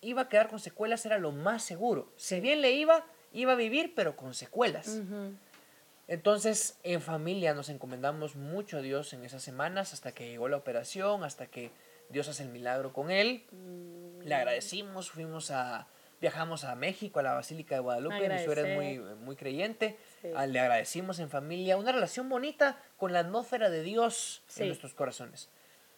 iba 0.00 0.22
a 0.22 0.28
quedar 0.28 0.48
con 0.48 0.58
secuelas, 0.58 1.04
era 1.06 1.18
lo 1.18 1.32
más 1.32 1.62
seguro. 1.62 2.12
Si 2.16 2.40
bien 2.40 2.60
le 2.60 2.72
iba, 2.72 3.06
iba 3.32 3.52
a 3.52 3.56
vivir, 3.56 3.94
pero 3.94 4.16
con 4.16 4.34
secuelas. 4.34 5.00
Entonces, 6.06 6.78
en 6.82 7.00
familia 7.00 7.54
nos 7.54 7.70
encomendamos 7.70 8.36
mucho 8.36 8.78
a 8.78 8.80
Dios 8.82 9.12
en 9.14 9.24
esas 9.24 9.42
semanas 9.42 9.94
hasta 9.94 10.12
que 10.12 10.28
llegó 10.28 10.48
la 10.48 10.58
operación, 10.58 11.24
hasta 11.24 11.46
que 11.46 11.70
Dios 12.10 12.28
hace 12.28 12.42
el 12.42 12.50
milagro 12.50 12.92
con 12.92 13.10
él. 13.10 13.44
Mm. 13.50 14.26
Le 14.26 14.34
agradecimos, 14.34 15.10
fuimos 15.10 15.50
a 15.50 15.88
viajamos 16.24 16.64
a 16.64 16.74
México, 16.74 17.20
a 17.20 17.22
la 17.22 17.34
Basílica 17.34 17.74
de 17.74 17.82
Guadalupe, 17.82 18.30
mi 18.30 18.42
suegra 18.42 18.66
es 18.66 18.74
muy, 18.74 18.98
muy 18.98 19.36
creyente, 19.36 19.98
ah, 20.34 20.46
le 20.46 20.58
agradecimos 20.58 21.18
en 21.18 21.28
familia, 21.28 21.76
una 21.76 21.92
relación 21.92 22.30
bonita 22.30 22.78
con 22.96 23.12
la 23.12 23.18
atmósfera 23.18 23.68
de 23.68 23.82
Dios 23.82 24.42
en 24.56 24.68
nuestros 24.68 24.94
corazones. 24.94 25.50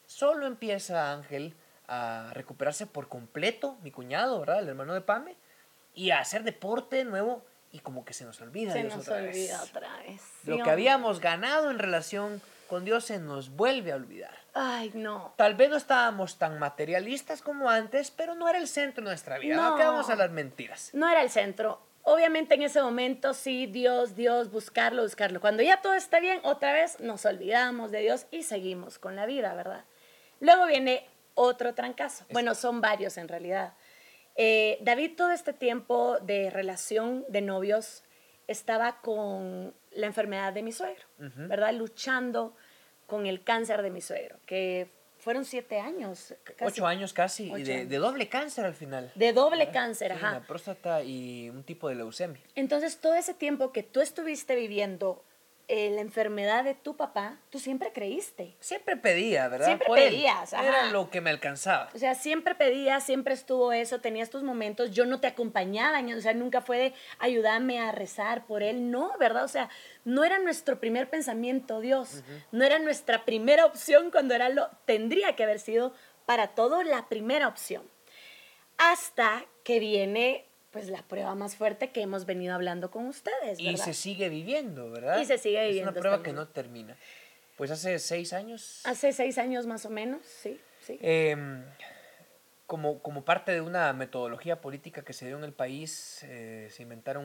Solo 0.06 0.48
empieza 0.48 1.12
Ángel 1.12 1.54
a 1.86 2.32
recuperarse 2.34 2.88
por 2.88 3.08
completo, 3.08 3.78
mi 3.84 3.92
cuñado, 3.92 4.40
¿verdad? 4.40 4.58
El 4.58 4.68
hermano 4.68 4.94
de 4.94 5.00
Pame, 5.00 5.36
y 5.94 6.10
a 6.10 6.18
hacer 6.18 6.42
deporte 6.42 6.96
de 6.96 7.04
nuevo 7.04 7.46
y 7.70 7.78
como 7.78 8.04
que 8.04 8.12
se 8.12 8.24
nos 8.24 8.40
olvida. 8.40 8.72
Se 8.72 8.82
nos 8.82 9.06
olvida 9.06 9.62
otra 9.62 9.96
vez. 9.98 10.22
Lo 10.44 10.60
que 10.60 10.70
habíamos 10.70 11.20
ganado 11.20 11.70
en 11.70 11.78
relación 11.78 12.42
con 12.68 12.84
Dios 12.84 13.04
se 13.04 13.20
nos 13.20 13.50
vuelve 13.50 13.92
a 13.92 13.94
olvidar. 13.94 14.36
Ay, 14.58 14.90
no. 14.94 15.34
Tal 15.36 15.54
vez 15.54 15.68
no 15.68 15.76
estábamos 15.76 16.38
tan 16.38 16.58
materialistas 16.58 17.42
como 17.42 17.68
antes, 17.68 18.10
pero 18.10 18.34
no 18.34 18.48
era 18.48 18.56
el 18.56 18.68
centro 18.68 19.04
de 19.04 19.10
nuestra 19.10 19.36
vida. 19.36 19.54
No, 19.54 19.76
quedamos 19.76 20.08
a 20.08 20.16
las 20.16 20.30
mentiras. 20.30 20.90
No 20.94 21.06
era 21.10 21.20
el 21.20 21.28
centro. 21.28 21.78
Obviamente 22.04 22.54
en 22.54 22.62
ese 22.62 22.80
momento 22.80 23.34
sí, 23.34 23.66
Dios, 23.66 24.16
Dios, 24.16 24.50
buscarlo, 24.50 25.02
buscarlo. 25.02 25.42
Cuando 25.42 25.62
ya 25.62 25.82
todo 25.82 25.92
está 25.92 26.20
bien, 26.20 26.40
otra 26.42 26.72
vez 26.72 27.00
nos 27.00 27.26
olvidamos 27.26 27.90
de 27.90 27.98
Dios 27.98 28.26
y 28.30 28.44
seguimos 28.44 28.98
con 28.98 29.14
la 29.14 29.26
vida, 29.26 29.52
¿verdad? 29.52 29.84
Luego 30.40 30.66
viene 30.66 31.06
otro 31.34 31.74
trancazo. 31.74 32.24
Bueno, 32.30 32.54
son 32.54 32.80
varios 32.80 33.18
en 33.18 33.28
realidad. 33.28 33.74
Eh, 34.36 34.78
David 34.80 35.16
todo 35.16 35.32
este 35.32 35.52
tiempo 35.52 36.16
de 36.20 36.48
relación 36.48 37.26
de 37.28 37.42
novios 37.42 38.04
estaba 38.46 39.02
con 39.02 39.74
la 39.90 40.06
enfermedad 40.06 40.54
de 40.54 40.62
mi 40.62 40.72
suegro, 40.72 41.04
¿verdad? 41.18 41.74
Luchando 41.74 42.54
con 43.06 43.26
el 43.26 43.42
cáncer 43.42 43.82
de 43.82 43.90
mi 43.90 44.00
suegro, 44.00 44.36
que 44.46 44.88
fueron 45.18 45.44
siete 45.44 45.80
años. 45.80 46.34
Ocho 46.60 46.86
años 46.86 47.12
casi, 47.12 47.52
y 47.52 47.62
de, 47.62 47.86
doble 47.86 48.28
cáncer 48.28 48.64
al 48.64 48.74
final. 48.74 49.10
De 49.14 49.32
doble 49.32 49.70
cáncer, 49.70 50.12
ajá. 50.12 50.30
Una 50.30 50.46
próstata 50.46 51.02
y 51.02 51.50
un 51.50 51.64
tipo 51.64 51.88
de 51.88 51.96
leucemia. 51.96 52.40
Entonces, 52.54 52.98
todo 52.98 53.14
ese 53.14 53.34
tiempo 53.34 53.72
que 53.72 53.82
tú 53.82 54.00
estuviste 54.00 54.54
viviendo 54.54 55.24
eh, 55.68 55.90
la 55.90 56.00
enfermedad 56.00 56.62
de 56.62 56.74
tu 56.74 56.96
papá, 56.96 57.40
tú 57.50 57.58
siempre 57.58 57.90
creíste. 57.92 58.56
Siempre 58.60 58.96
pedía, 58.96 59.48
¿verdad? 59.48 59.66
Siempre 59.66 59.88
pedías. 59.92 60.52
Era 60.52 60.92
lo 60.92 61.10
que 61.10 61.20
me 61.20 61.30
alcanzaba. 61.30 61.90
O 61.92 61.98
sea, 61.98 62.14
siempre 62.14 62.54
pedías, 62.54 63.04
siempre 63.04 63.34
estuvo 63.34 63.72
eso, 63.72 64.00
tenías 64.00 64.30
tus 64.30 64.44
momentos, 64.44 64.92
yo 64.92 65.06
no 65.06 65.18
te 65.18 65.26
acompañaba, 65.26 66.00
o 66.16 66.20
sea, 66.20 66.34
nunca 66.34 66.60
fue 66.60 66.78
de 66.78 66.94
ayudarme 67.18 67.80
a 67.80 67.90
rezar 67.90 68.46
por 68.46 68.62
él, 68.62 68.92
no, 68.92 69.12
¿verdad? 69.18 69.42
O 69.42 69.48
sea, 69.48 69.68
no 70.04 70.22
era 70.22 70.38
nuestro 70.38 70.78
primer 70.78 71.10
pensamiento, 71.10 71.80
Dios, 71.80 72.22
no 72.52 72.64
era 72.64 72.78
nuestra 72.78 73.24
primera 73.24 73.66
opción 73.66 74.12
cuando 74.12 74.34
era 74.34 74.48
lo, 74.48 74.68
tendría 74.84 75.34
que 75.34 75.42
haber 75.42 75.58
sido 75.58 75.92
para 76.26 76.48
todo 76.54 76.84
la 76.84 77.08
primera 77.08 77.48
opción. 77.48 77.82
Hasta 78.78 79.44
que 79.64 79.80
viene 79.80 80.45
pues 80.76 80.90
la 80.90 81.00
prueba 81.00 81.34
más 81.34 81.56
fuerte 81.56 81.88
que 81.88 82.02
hemos 82.02 82.26
venido 82.26 82.54
hablando 82.54 82.90
con 82.90 83.06
ustedes. 83.06 83.58
Y 83.58 83.78
se 83.78 83.94
sigue 83.94 84.28
viviendo, 84.28 84.90
¿verdad? 84.90 85.18
Y 85.18 85.24
se 85.24 85.38
sigue 85.38 85.68
viviendo. 85.68 85.90
Es 85.90 85.94
una 85.94 86.00
prueba 86.02 86.22
que 86.22 86.34
no 86.34 86.48
termina. 86.48 86.94
Pues 87.56 87.70
hace 87.70 87.98
seis 87.98 88.34
años. 88.34 88.82
Hace 88.84 89.14
seis 89.14 89.38
años 89.38 89.66
más 89.66 89.86
o 89.86 89.88
menos, 89.88 90.20
sí. 90.26 90.60
sí. 90.80 90.98
Em, 91.00 91.64
como, 92.66 93.00
como 93.00 93.24
parte 93.24 93.52
de 93.52 93.62
una 93.62 93.90
metodología 93.94 94.60
política 94.60 95.00
que 95.00 95.14
se 95.14 95.24
dio 95.24 95.38
en 95.38 95.44
el 95.44 95.54
país, 95.54 96.22
eh, 96.24 96.68
se 96.70 96.82
inventaron 96.82 97.24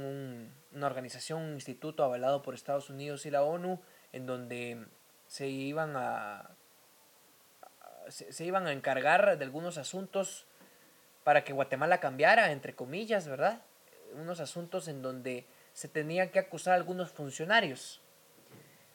una 0.71 0.87
organización, 0.87 1.41
un 1.41 1.53
instituto 1.55 2.05
avalado 2.05 2.43
por 2.43 2.53
Estados 2.53 2.89
Unidos 2.89 3.25
y 3.25 3.31
la 3.31 3.43
ONU, 3.43 3.81
en 4.13 4.27
donde 4.27 4.85
se 5.27 5.49
iban 5.49 5.97
a, 5.97 6.51
se 8.07 8.45
iban 8.45 8.65
a 8.65 8.71
encargar 8.71 9.37
de 9.37 9.43
algunos 9.43 9.77
asuntos 9.77 10.47
para 11.23 11.43
que 11.43 11.53
Guatemala 11.53 11.99
cambiara, 11.99 12.51
entre 12.51 12.75
comillas, 12.75 13.27
¿verdad? 13.27 13.61
Unos 14.13 14.39
asuntos 14.39 14.87
en 14.87 15.01
donde 15.01 15.45
se 15.73 15.87
tenían 15.87 16.29
que 16.29 16.39
acusar 16.39 16.73
a 16.73 16.75
algunos 16.77 17.11
funcionarios. 17.11 18.01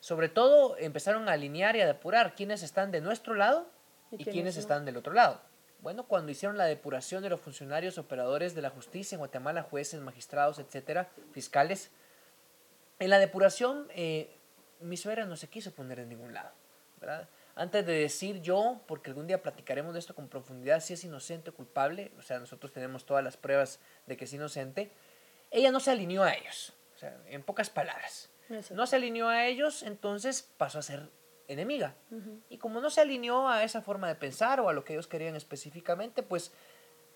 Sobre 0.00 0.28
todo 0.28 0.76
empezaron 0.78 1.28
a 1.28 1.33
alinear 1.33 1.76
y 1.76 1.80
a 1.80 1.87
depurar 1.87 2.35
quiénes 2.35 2.62
están 2.62 2.90
de 2.90 3.00
nuestro 3.00 3.35
lado 3.35 3.68
y, 4.11 4.25
quiénes 4.25 4.56
están 4.56 4.85
del 4.85 4.97
otro 4.97 5.12
lado. 5.12 5.40
Bueno, 5.80 6.04
cuando 6.06 6.33
hicieron 6.33 6.59
la 6.59 6.64
depuración 6.64 7.23
de 7.23 7.30
los 7.30 7.40
funcionarios 7.40 7.99
operadores 7.99 8.54
de 8.54 8.62
la 8.62 8.71
justicia 8.71 9.16
en 9.16 9.21
Guatemala, 9.21 9.62
jueces, 9.62 10.00
magistrados, 10.00 10.59
etcétera, 10.59 11.09
fiscales, 11.33 11.90
en 12.99 13.11
la 13.11 13.18
depuración 13.18 13.87
eh, 13.95 14.37
mi 14.80 14.97
suegra 14.97 15.25
no 15.25 15.37
se 15.37 15.49
quiso 15.49 15.73
poner 15.73 16.00
en 16.00 16.09
ningún 16.09 16.35
lado, 16.35 16.50
¿verdad? 17.00 17.28
Antes 17.58 17.86
de 17.86 17.94
decir 17.94 18.42
yo, 18.42 18.82
porque 18.86 19.10
algún 19.10 19.26
día 19.26 19.42
platicaremos 19.42 19.94
de 19.94 19.98
esto 19.98 20.14
con 20.14 20.28
profundidad, 20.28 20.80
si 20.80 20.92
es 20.92 21.02
inocente 21.04 21.50
o 21.50 21.54
culpable, 21.54 22.12
o 22.18 22.22
sea, 22.22 22.38
nosotros 22.38 22.70
tenemos 22.70 23.06
todas 23.06 23.25
las 23.25 23.38
pruebas 23.38 23.80
de 24.04 24.16
que 24.18 24.26
es 24.26 24.32
inocente, 24.34 24.92
ella 25.50 25.70
no 25.70 25.80
se 25.80 25.90
alineó 25.90 26.22
a 26.22 26.34
ellos, 26.34 26.75
o 26.94 26.98
sea, 26.98 27.18
en 27.26 27.42
pocas 27.42 27.70
palabras. 27.70 28.28
No 28.70 28.86
se 28.86 28.96
alineó 28.96 29.28
a 29.28 29.46
ellos, 29.46 29.82
entonces 29.82 30.48
pasó 30.58 30.78
a 30.78 30.82
ser 30.82 31.10
enemiga. 31.48 31.94
Y 32.50 32.58
como 32.58 32.80
no 32.80 32.90
se 32.90 33.00
alineó 33.00 33.48
a 33.48 33.64
esa 33.64 33.80
forma 33.80 34.06
de 34.06 34.14
pensar 34.14 34.60
o 34.60 34.68
a 34.68 34.72
lo 34.72 34.84
que 34.84 34.92
ellos 34.92 35.08
querían 35.08 35.34
específicamente, 35.34 36.22
pues 36.22 36.52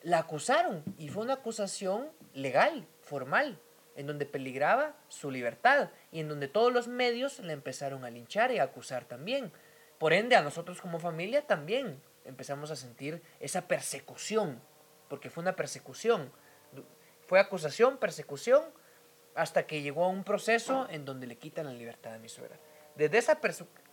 la 0.02 0.18
acusaron 0.18 0.82
y 0.96 1.08
fue 1.08 1.22
una 1.22 1.34
acusación 1.34 2.10
legal, 2.32 2.86
formal, 3.02 3.58
en 3.94 4.06
donde 4.06 4.24
peligraba 4.24 4.96
su 5.08 5.30
libertad 5.30 5.90
y 6.10 6.20
en 6.20 6.28
donde 6.28 6.48
todos 6.48 6.72
los 6.72 6.88
medios 6.88 7.38
la 7.40 7.52
empezaron 7.52 8.04
a 8.04 8.10
linchar 8.10 8.50
y 8.52 8.58
a 8.58 8.64
acusar 8.64 9.04
también. 9.04 9.52
Por 10.00 10.14
ende, 10.14 10.34
a 10.34 10.40
nosotros 10.40 10.80
como 10.80 10.98
familia 10.98 11.46
también 11.46 12.00
empezamos 12.24 12.70
a 12.70 12.76
sentir 12.76 13.22
esa 13.38 13.68
persecución, 13.68 14.58
porque 15.10 15.28
fue 15.28 15.42
una 15.42 15.54
persecución. 15.54 16.32
Fue 17.26 17.38
acusación, 17.38 17.98
persecución, 17.98 18.62
hasta 19.34 19.66
que 19.66 19.82
llegó 19.82 20.06
a 20.06 20.08
un 20.08 20.24
proceso 20.24 20.88
en 20.88 21.04
donde 21.04 21.26
le 21.26 21.36
quitan 21.36 21.66
la 21.66 21.74
libertad 21.74 22.14
a 22.14 22.18
mi 22.18 22.30
suegra. 22.30 22.58
Desde 22.96 23.18
esa 23.18 23.42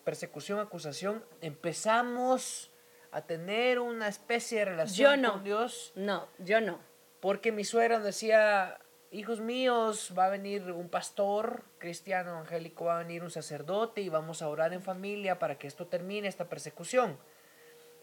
persecución, 0.05 0.61
acusación, 0.61 1.25
empezamos 1.41 2.71
a 3.11 3.23
tener 3.23 3.79
una 3.79 4.07
especie 4.07 4.59
de 4.59 4.65
relación 4.65 5.21
con 5.23 5.43
Dios. 5.43 5.91
No, 5.95 6.29
yo 6.37 6.61
no. 6.61 6.79
Porque 7.19 7.51
mi 7.51 7.65
suegra 7.65 7.99
decía, 7.99 8.79
hijos 9.11 9.39
míos, 9.39 10.13
va 10.17 10.25
a 10.25 10.29
venir 10.29 10.71
un 10.71 10.89
pastor 10.89 11.63
cristiano 11.77 12.37
angélico, 12.37 12.85
va 12.85 12.95
a 12.95 13.03
venir 13.03 13.23
un 13.23 13.31
sacerdote 13.31 14.01
y 14.01 14.09
vamos 14.09 14.41
a 14.41 14.49
orar 14.49 14.73
en 14.73 14.81
familia 14.81 15.39
para 15.39 15.57
que 15.57 15.67
esto 15.67 15.87
termine, 15.87 16.27
esta 16.27 16.49
persecución. 16.49 17.17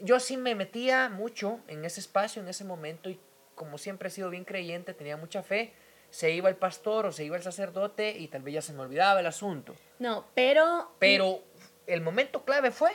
Yo 0.00 0.18
sí 0.20 0.36
me 0.36 0.54
metía 0.54 1.08
mucho 1.08 1.60
en 1.68 1.84
ese 1.84 2.00
espacio, 2.00 2.42
en 2.42 2.48
ese 2.48 2.64
momento, 2.64 3.10
y 3.10 3.20
como 3.54 3.78
siempre 3.78 4.08
he 4.08 4.10
sido 4.10 4.30
bien 4.30 4.44
creyente, 4.44 4.94
tenía 4.94 5.16
mucha 5.16 5.42
fe, 5.42 5.72
se 6.10 6.30
iba 6.30 6.48
el 6.48 6.56
pastor 6.56 7.06
o 7.06 7.12
se 7.12 7.24
iba 7.24 7.36
el 7.36 7.42
sacerdote 7.42 8.16
y 8.16 8.28
tal 8.28 8.42
vez 8.42 8.54
ya 8.54 8.62
se 8.62 8.72
me 8.72 8.80
olvidaba 8.80 9.20
el 9.20 9.26
asunto. 9.26 9.74
No, 9.98 10.26
pero... 10.34 10.92
Pero 10.98 11.42
el 11.86 12.00
momento 12.00 12.44
clave 12.44 12.70
fue... 12.70 12.92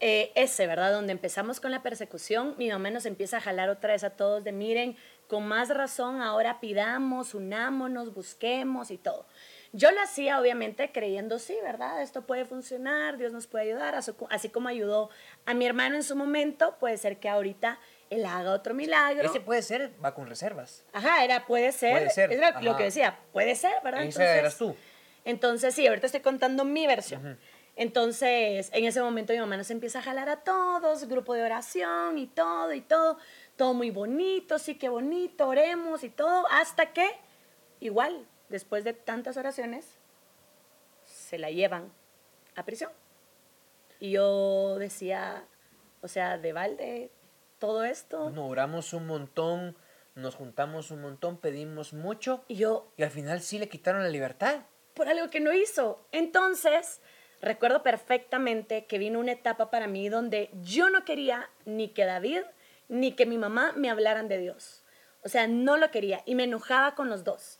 Eh, 0.00 0.30
ese, 0.34 0.66
¿verdad? 0.66 0.92
Donde 0.92 1.12
empezamos 1.12 1.58
con 1.58 1.70
la 1.70 1.82
persecución, 1.82 2.54
mi 2.58 2.68
mamá 2.68 2.90
nos 2.90 3.06
empieza 3.06 3.38
a 3.38 3.40
jalar 3.40 3.70
otra 3.70 3.92
vez 3.92 4.04
a 4.04 4.10
todos 4.10 4.44
de 4.44 4.52
miren, 4.52 4.96
con 5.26 5.48
más 5.48 5.70
razón 5.70 6.20
ahora 6.20 6.60
pidamos, 6.60 7.34
unámonos, 7.34 8.12
busquemos 8.12 8.90
y 8.90 8.98
todo. 8.98 9.26
Yo 9.72 9.90
lo 9.90 10.00
hacía 10.00 10.38
obviamente 10.38 10.92
creyendo, 10.92 11.38
sí, 11.38 11.56
¿verdad? 11.62 12.02
Esto 12.02 12.26
puede 12.26 12.44
funcionar, 12.44 13.16
Dios 13.16 13.32
nos 13.32 13.46
puede 13.46 13.64
ayudar, 13.70 13.94
así 13.94 14.48
como 14.50 14.68
ayudó 14.68 15.10
a 15.46 15.54
mi 15.54 15.66
hermano 15.66 15.96
en 15.96 16.02
su 16.02 16.14
momento, 16.14 16.76
puede 16.78 16.98
ser 16.98 17.18
que 17.18 17.28
ahorita 17.28 17.78
él 18.10 18.24
haga 18.24 18.52
otro 18.52 18.74
milagro. 18.74 19.28
Ese 19.28 19.40
puede 19.40 19.62
ser, 19.62 19.92
va 20.04 20.14
con 20.14 20.28
reservas. 20.28 20.84
Ajá, 20.92 21.24
era, 21.24 21.46
puede 21.46 21.72
ser, 21.72 21.92
puede 21.92 22.10
ser. 22.10 22.32
es 22.32 22.62
lo 22.62 22.76
que 22.76 22.84
decía, 22.84 23.18
puede 23.32 23.54
ser, 23.54 23.72
¿verdad? 23.82 24.02
Entonces, 24.02 24.38
eras 24.38 24.56
tú. 24.58 24.76
Entonces, 25.24 25.74
sí, 25.74 25.86
ahorita 25.86 26.06
estoy 26.06 26.20
contando 26.20 26.64
mi 26.64 26.86
versión. 26.86 27.38
Entonces, 27.76 28.70
en 28.72 28.84
ese 28.86 29.02
momento 29.02 29.32
mi 29.32 29.38
mamá 29.38 29.56
nos 29.56 29.70
empieza 29.70 29.98
a 29.98 30.02
jalar 30.02 30.28
a 30.28 30.42
todos, 30.42 31.06
grupo 31.06 31.34
de 31.34 31.44
oración 31.44 32.18
y 32.18 32.26
todo 32.26 32.72
y 32.72 32.80
todo 32.80 33.18
todo 33.56 33.74
muy 33.74 33.90
bonito, 33.90 34.58
sí 34.58 34.76
que 34.76 34.88
bonito, 34.88 35.48
oremos 35.48 36.04
y 36.04 36.10
todo, 36.10 36.46
hasta 36.50 36.92
que, 36.92 37.08
igual, 37.80 38.26
después 38.48 38.84
de 38.84 38.92
tantas 38.92 39.36
oraciones, 39.36 39.98
se 41.04 41.38
la 41.38 41.50
llevan 41.50 41.92
a 42.54 42.64
prisión. 42.64 42.92
Y 43.98 44.12
yo 44.12 44.76
decía, 44.78 45.44
o 46.02 46.08
sea, 46.08 46.38
de 46.38 46.52
balde, 46.52 47.10
todo 47.58 47.84
esto. 47.84 48.30
No, 48.30 48.46
oramos 48.46 48.92
un 48.92 49.06
montón, 49.06 49.76
nos 50.14 50.34
juntamos 50.34 50.90
un 50.90 51.00
montón, 51.00 51.38
pedimos 51.38 51.94
mucho. 51.94 52.44
Y 52.48 52.56
yo. 52.56 52.92
Y 52.98 53.02
al 53.02 53.10
final 53.10 53.40
sí 53.40 53.58
le 53.58 53.70
quitaron 53.70 54.02
la 54.02 54.10
libertad. 54.10 54.66
Por 54.92 55.08
algo 55.08 55.30
que 55.30 55.40
no 55.40 55.54
hizo. 55.54 56.06
Entonces, 56.12 57.00
recuerdo 57.46 57.82
perfectamente 57.82 58.84
que 58.84 58.98
vino 58.98 59.18
una 59.18 59.32
etapa 59.32 59.70
para 59.70 59.86
mí 59.86 60.08
donde 60.08 60.50
yo 60.62 60.90
no 60.90 61.04
quería 61.04 61.48
ni 61.64 61.88
que 61.88 62.04
David 62.04 62.42
ni 62.88 63.12
que 63.12 63.26
mi 63.26 63.38
mamá 63.38 63.72
me 63.76 63.90
hablaran 63.90 64.28
de 64.28 64.38
Dios. 64.38 64.84
O 65.22 65.28
sea, 65.28 65.46
no 65.46 65.76
lo 65.76 65.90
quería 65.90 66.22
y 66.24 66.34
me 66.34 66.44
enojaba 66.44 66.94
con 66.94 67.08
los 67.08 67.24
dos. 67.24 67.58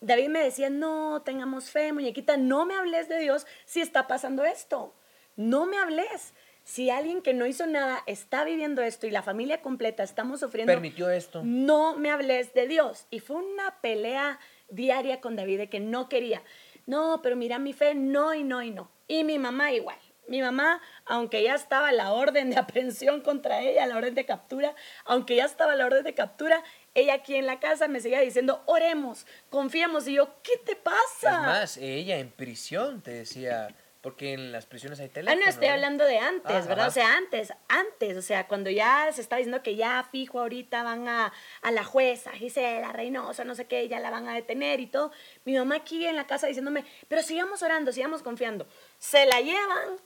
David 0.00 0.28
me 0.28 0.40
decía, 0.40 0.70
no, 0.70 1.22
tengamos 1.24 1.70
fe, 1.70 1.92
muñequita, 1.92 2.36
no 2.36 2.66
me 2.66 2.74
hables 2.74 3.08
de 3.08 3.18
Dios 3.18 3.46
si 3.64 3.80
está 3.80 4.06
pasando 4.06 4.44
esto. 4.44 4.94
No 5.36 5.66
me 5.66 5.78
hables. 5.78 6.34
si 6.64 6.90
alguien 6.90 7.22
que 7.22 7.32
no 7.32 7.46
hizo 7.46 7.66
nada 7.66 8.02
está 8.06 8.44
viviendo 8.44 8.82
esto 8.82 9.06
y 9.06 9.10
la 9.10 9.22
familia 9.22 9.62
completa 9.62 10.02
estamos 10.02 10.40
sufriendo, 10.40 10.70
permitió 10.70 11.08
esto. 11.08 11.40
No 11.42 11.96
me 11.96 12.10
hables 12.10 12.52
de 12.52 12.68
Dios. 12.68 13.06
Y 13.10 13.20
fue 13.20 13.36
una 13.36 13.80
pelea 13.80 14.38
diaria 14.68 15.20
con 15.20 15.34
David 15.34 15.58
de 15.58 15.70
que 15.70 15.80
no 15.80 16.08
quería. 16.08 16.42
No, 16.88 17.20
pero 17.22 17.36
mira 17.36 17.58
mi 17.58 17.74
fe, 17.74 17.94
no 17.94 18.32
y 18.32 18.42
no 18.42 18.62
y 18.62 18.70
no. 18.70 18.90
Y 19.08 19.22
mi 19.22 19.38
mamá 19.38 19.72
igual. 19.72 19.98
Mi 20.26 20.40
mamá, 20.40 20.80
aunque 21.04 21.42
ya 21.42 21.54
estaba 21.54 21.92
la 21.92 22.12
orden 22.12 22.48
de 22.48 22.56
aprehensión 22.56 23.20
contra 23.20 23.60
ella, 23.60 23.86
la 23.86 23.98
orden 23.98 24.14
de 24.14 24.24
captura, 24.24 24.74
aunque 25.04 25.36
ya 25.36 25.44
estaba 25.44 25.76
la 25.76 25.84
orden 25.84 26.02
de 26.02 26.14
captura, 26.14 26.64
ella 26.94 27.12
aquí 27.12 27.34
en 27.34 27.44
la 27.44 27.60
casa 27.60 27.88
me 27.88 28.00
seguía 28.00 28.20
diciendo, 28.20 28.62
oremos, 28.64 29.26
confiemos. 29.50 30.08
Y 30.08 30.14
yo, 30.14 30.40
¿qué 30.42 30.56
te 30.64 30.76
pasa? 30.76 30.96
Es 31.22 31.30
más, 31.30 31.76
ella 31.76 32.18
en 32.18 32.30
prisión 32.30 33.02
te 33.02 33.10
decía, 33.10 33.68
porque 34.08 34.32
en 34.32 34.52
las 34.52 34.64
prisiones 34.64 35.00
hay 35.00 35.10
teléfono. 35.10 35.38
Ah, 35.38 35.44
no, 35.44 35.50
estoy 35.50 35.68
hablando 35.68 36.02
de 36.06 36.16
antes, 36.16 36.64
ah, 36.64 36.66
¿verdad? 36.66 36.88
O 36.88 36.90
sea, 36.90 37.14
antes, 37.18 37.52
antes, 37.68 38.16
o 38.16 38.22
sea, 38.22 38.48
cuando 38.48 38.70
ya 38.70 39.12
se 39.12 39.20
está 39.20 39.36
diciendo 39.36 39.62
que 39.62 39.76
ya 39.76 40.02
fijo 40.10 40.40
ahorita 40.40 40.82
van 40.82 41.06
a, 41.08 41.30
a 41.60 41.70
la 41.72 41.84
jueza, 41.84 42.30
Gisela 42.30 42.90
Reynosa, 42.90 43.44
no 43.44 43.54
sé 43.54 43.66
qué, 43.66 43.86
ya 43.86 44.00
la 44.00 44.08
van 44.08 44.26
a 44.26 44.34
detener 44.34 44.80
y 44.80 44.86
todo. 44.86 45.12
Mi 45.44 45.54
mamá 45.54 45.74
aquí 45.74 46.06
en 46.06 46.16
la 46.16 46.26
casa 46.26 46.46
diciéndome, 46.46 46.86
pero 47.08 47.22
sigamos 47.22 47.62
orando, 47.62 47.92
sigamos 47.92 48.22
confiando. 48.22 48.66
Se 48.98 49.26
la 49.26 49.42
llevan, 49.42 49.98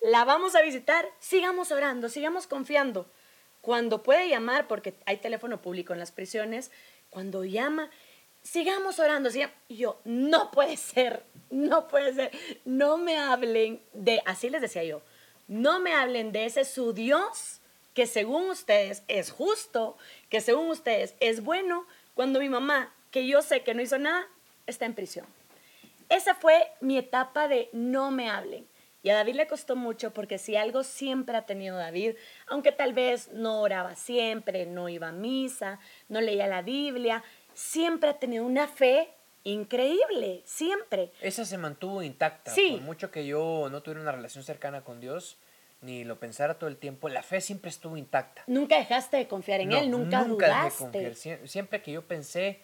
la 0.00 0.24
vamos 0.24 0.54
a 0.54 0.62
visitar, 0.62 1.06
sigamos 1.18 1.70
orando, 1.70 2.08
sigamos 2.08 2.46
confiando. 2.46 3.12
Cuando 3.60 4.02
puede 4.02 4.26
llamar, 4.30 4.68
porque 4.68 4.94
hay 5.04 5.18
teléfono 5.18 5.60
público 5.60 5.92
en 5.92 5.98
las 5.98 6.12
prisiones, 6.12 6.70
cuando 7.10 7.44
llama, 7.44 7.90
sigamos 8.42 8.98
orando. 8.98 9.30
Y 9.68 9.76
yo, 9.76 10.00
no 10.04 10.50
puede 10.50 10.76
ser, 10.76 11.24
no 11.50 11.88
puede 11.88 12.14
ser. 12.14 12.30
No 12.64 12.98
me 12.98 13.18
hablen 13.18 13.82
de, 13.92 14.22
así 14.26 14.50
les 14.50 14.60
decía 14.60 14.84
yo, 14.84 15.02
no 15.48 15.80
me 15.80 15.94
hablen 15.94 16.32
de 16.32 16.46
ese 16.46 16.64
su 16.64 16.92
Dios 16.92 17.60
que 17.94 18.06
según 18.06 18.50
ustedes 18.50 19.02
es 19.08 19.30
justo, 19.30 19.96
que 20.28 20.40
según 20.40 20.70
ustedes 20.70 21.14
es 21.20 21.42
bueno, 21.42 21.86
cuando 22.14 22.40
mi 22.40 22.48
mamá, 22.48 22.94
que 23.10 23.26
yo 23.26 23.42
sé 23.42 23.62
que 23.62 23.74
no 23.74 23.82
hizo 23.82 23.98
nada, 23.98 24.26
está 24.66 24.86
en 24.86 24.94
prisión. 24.94 25.26
Esa 26.08 26.34
fue 26.34 26.72
mi 26.80 26.98
etapa 26.98 27.48
de 27.48 27.68
no 27.72 28.10
me 28.10 28.30
hablen. 28.30 28.66
Y 29.02 29.08
a 29.08 29.14
David 29.14 29.36
le 29.36 29.46
costó 29.46 29.76
mucho 29.76 30.12
porque 30.12 30.36
si 30.36 30.56
algo 30.56 30.82
siempre 30.82 31.36
ha 31.36 31.46
tenido 31.46 31.76
David, 31.78 32.16
aunque 32.46 32.70
tal 32.70 32.92
vez 32.92 33.32
no 33.32 33.62
oraba 33.62 33.96
siempre, 33.96 34.66
no 34.66 34.88
iba 34.90 35.08
a 35.08 35.12
misa, 35.12 35.80
no 36.08 36.20
leía 36.20 36.46
la 36.46 36.60
Biblia, 36.60 37.24
siempre 37.54 38.10
ha 38.10 38.18
tenido 38.18 38.44
una 38.44 38.68
fe 38.68 39.08
increíble, 39.44 40.42
siempre. 40.44 41.12
Esa 41.20 41.44
se 41.44 41.58
mantuvo 41.58 42.02
intacta. 42.02 42.50
Sí. 42.52 42.72
Por 42.72 42.82
mucho 42.82 43.10
que 43.10 43.26
yo 43.26 43.68
no 43.70 43.82
tuviera 43.82 44.00
una 44.00 44.12
relación 44.12 44.44
cercana 44.44 44.82
con 44.82 45.00
Dios, 45.00 45.38
ni 45.82 46.04
lo 46.04 46.18
pensara 46.18 46.58
todo 46.58 46.68
el 46.68 46.76
tiempo, 46.76 47.08
la 47.08 47.22
fe 47.22 47.40
siempre 47.40 47.70
estuvo 47.70 47.96
intacta. 47.96 48.42
Nunca 48.46 48.76
dejaste 48.76 49.16
de 49.16 49.28
confiar 49.28 49.60
en 49.60 49.72
Él, 49.72 49.90
nunca, 49.90 50.22
nunca 50.22 50.46
dudaste. 50.46 50.98
Dejé 50.98 51.12
confiar. 51.12 51.48
siempre 51.48 51.82
que 51.82 51.92
yo 51.92 52.02
pensé 52.02 52.60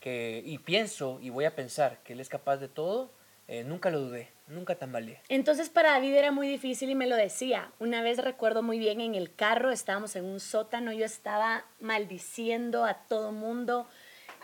que, 0.00 0.42
y 0.44 0.58
pienso 0.58 1.18
y 1.20 1.30
voy 1.30 1.44
a 1.44 1.54
pensar 1.56 1.98
que 2.04 2.12
Él 2.12 2.20
es 2.20 2.28
capaz 2.28 2.58
de 2.58 2.68
todo, 2.68 3.10
eh, 3.48 3.64
nunca 3.64 3.90
lo 3.90 4.00
dudé, 4.00 4.30
nunca 4.46 4.76
tambaleé. 4.76 5.20
Entonces 5.28 5.68
para 5.68 5.92
David 5.92 6.14
era 6.14 6.30
muy 6.30 6.46
difícil 6.46 6.90
y 6.90 6.94
me 6.94 7.08
lo 7.08 7.16
decía. 7.16 7.72
Una 7.80 8.02
vez 8.02 8.18
recuerdo 8.18 8.62
muy 8.62 8.78
bien 8.78 9.00
en 9.00 9.14
el 9.16 9.34
carro, 9.34 9.72
estábamos 9.72 10.14
en 10.14 10.24
un 10.24 10.38
sótano, 10.38 10.92
yo 10.92 11.04
estaba 11.04 11.64
maldiciendo 11.80 12.84
a 12.84 12.94
todo 12.94 13.32
mundo, 13.32 13.88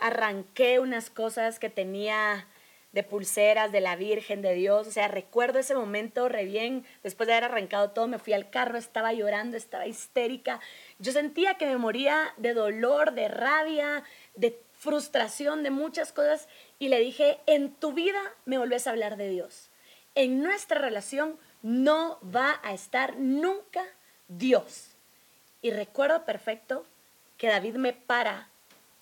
arranqué 0.01 0.79
unas 0.79 1.09
cosas 1.09 1.59
que 1.59 1.69
tenía 1.69 2.47
de 2.91 3.03
pulseras 3.03 3.71
de 3.71 3.81
la 3.81 3.95
Virgen 3.95 4.41
de 4.41 4.53
Dios, 4.55 4.87
o 4.87 4.91
sea, 4.91 5.07
recuerdo 5.07 5.59
ese 5.59 5.75
momento 5.75 6.27
re 6.27 6.45
bien, 6.45 6.85
después 7.03 7.27
de 7.27 7.33
haber 7.33 7.51
arrancado 7.51 7.91
todo, 7.91 8.07
me 8.07 8.17
fui 8.17 8.33
al 8.33 8.49
carro, 8.49 8.77
estaba 8.77 9.13
llorando, 9.13 9.57
estaba 9.57 9.85
histérica, 9.85 10.59
yo 10.97 11.11
sentía 11.11 11.53
que 11.55 11.67
me 11.67 11.77
moría 11.77 12.33
de 12.37 12.53
dolor, 12.53 13.13
de 13.13 13.27
rabia, 13.27 14.03
de 14.35 14.59
frustración, 14.73 15.61
de 15.61 15.69
muchas 15.69 16.11
cosas, 16.11 16.47
y 16.79 16.89
le 16.89 16.99
dije, 16.99 17.39
en 17.45 17.73
tu 17.73 17.93
vida 17.93 18.21
me 18.45 18.57
volvés 18.57 18.87
a 18.87 18.91
hablar 18.91 19.17
de 19.17 19.29
Dios, 19.29 19.69
en 20.15 20.41
nuestra 20.41 20.81
relación 20.81 21.37
no 21.61 22.19
va 22.23 22.59
a 22.63 22.73
estar 22.73 23.17
nunca 23.17 23.85
Dios. 24.27 24.95
Y 25.61 25.71
recuerdo 25.71 26.25
perfecto 26.25 26.85
que 27.37 27.47
David 27.47 27.75
me 27.75 27.93
para 27.93 28.49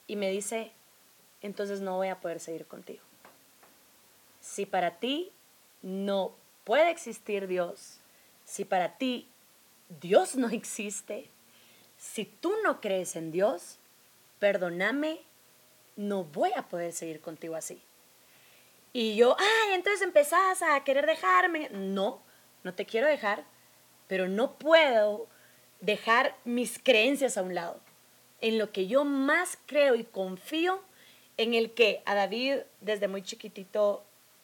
y 0.07 0.15
me 0.15 0.31
dice, 0.31 0.71
entonces 1.47 1.81
no 1.81 1.97
voy 1.97 2.09
a 2.09 2.19
poder 2.19 2.39
seguir 2.39 2.65
contigo. 2.67 3.01
Si 4.39 4.65
para 4.65 4.99
ti 4.99 5.31
no 5.81 6.35
puede 6.63 6.91
existir 6.91 7.47
Dios, 7.47 7.99
si 8.45 8.65
para 8.65 8.97
ti 8.97 9.27
Dios 10.01 10.35
no 10.35 10.49
existe, 10.49 11.29
si 11.97 12.25
tú 12.25 12.53
no 12.63 12.79
crees 12.79 13.15
en 13.15 13.31
Dios, 13.31 13.79
perdóname, 14.39 15.21
no 15.95 16.23
voy 16.23 16.51
a 16.55 16.67
poder 16.67 16.93
seguir 16.93 17.21
contigo 17.21 17.55
así. 17.55 17.81
Y 18.93 19.15
yo, 19.15 19.35
ay, 19.39 19.73
entonces 19.73 20.01
empezás 20.01 20.61
a 20.61 20.83
querer 20.83 21.05
dejarme. 21.05 21.69
No, 21.69 22.21
no 22.63 22.73
te 22.73 22.85
quiero 22.85 23.07
dejar, 23.07 23.43
pero 24.07 24.27
no 24.27 24.53
puedo 24.57 25.27
dejar 25.81 26.35
mis 26.45 26.79
creencias 26.79 27.37
a 27.37 27.41
un 27.41 27.55
lado. 27.55 27.79
En 28.41 28.57
lo 28.57 28.71
que 28.71 28.87
yo 28.87 29.05
más 29.05 29.57
creo 29.65 29.95
y 29.95 30.03
confío 30.03 30.81
en 31.37 31.53
el 31.53 31.71
que 31.71 32.01
a 32.05 32.15
David 32.15 32.59
desde 32.81 33.07
muy 33.07 33.21
chiquitito 33.21 34.03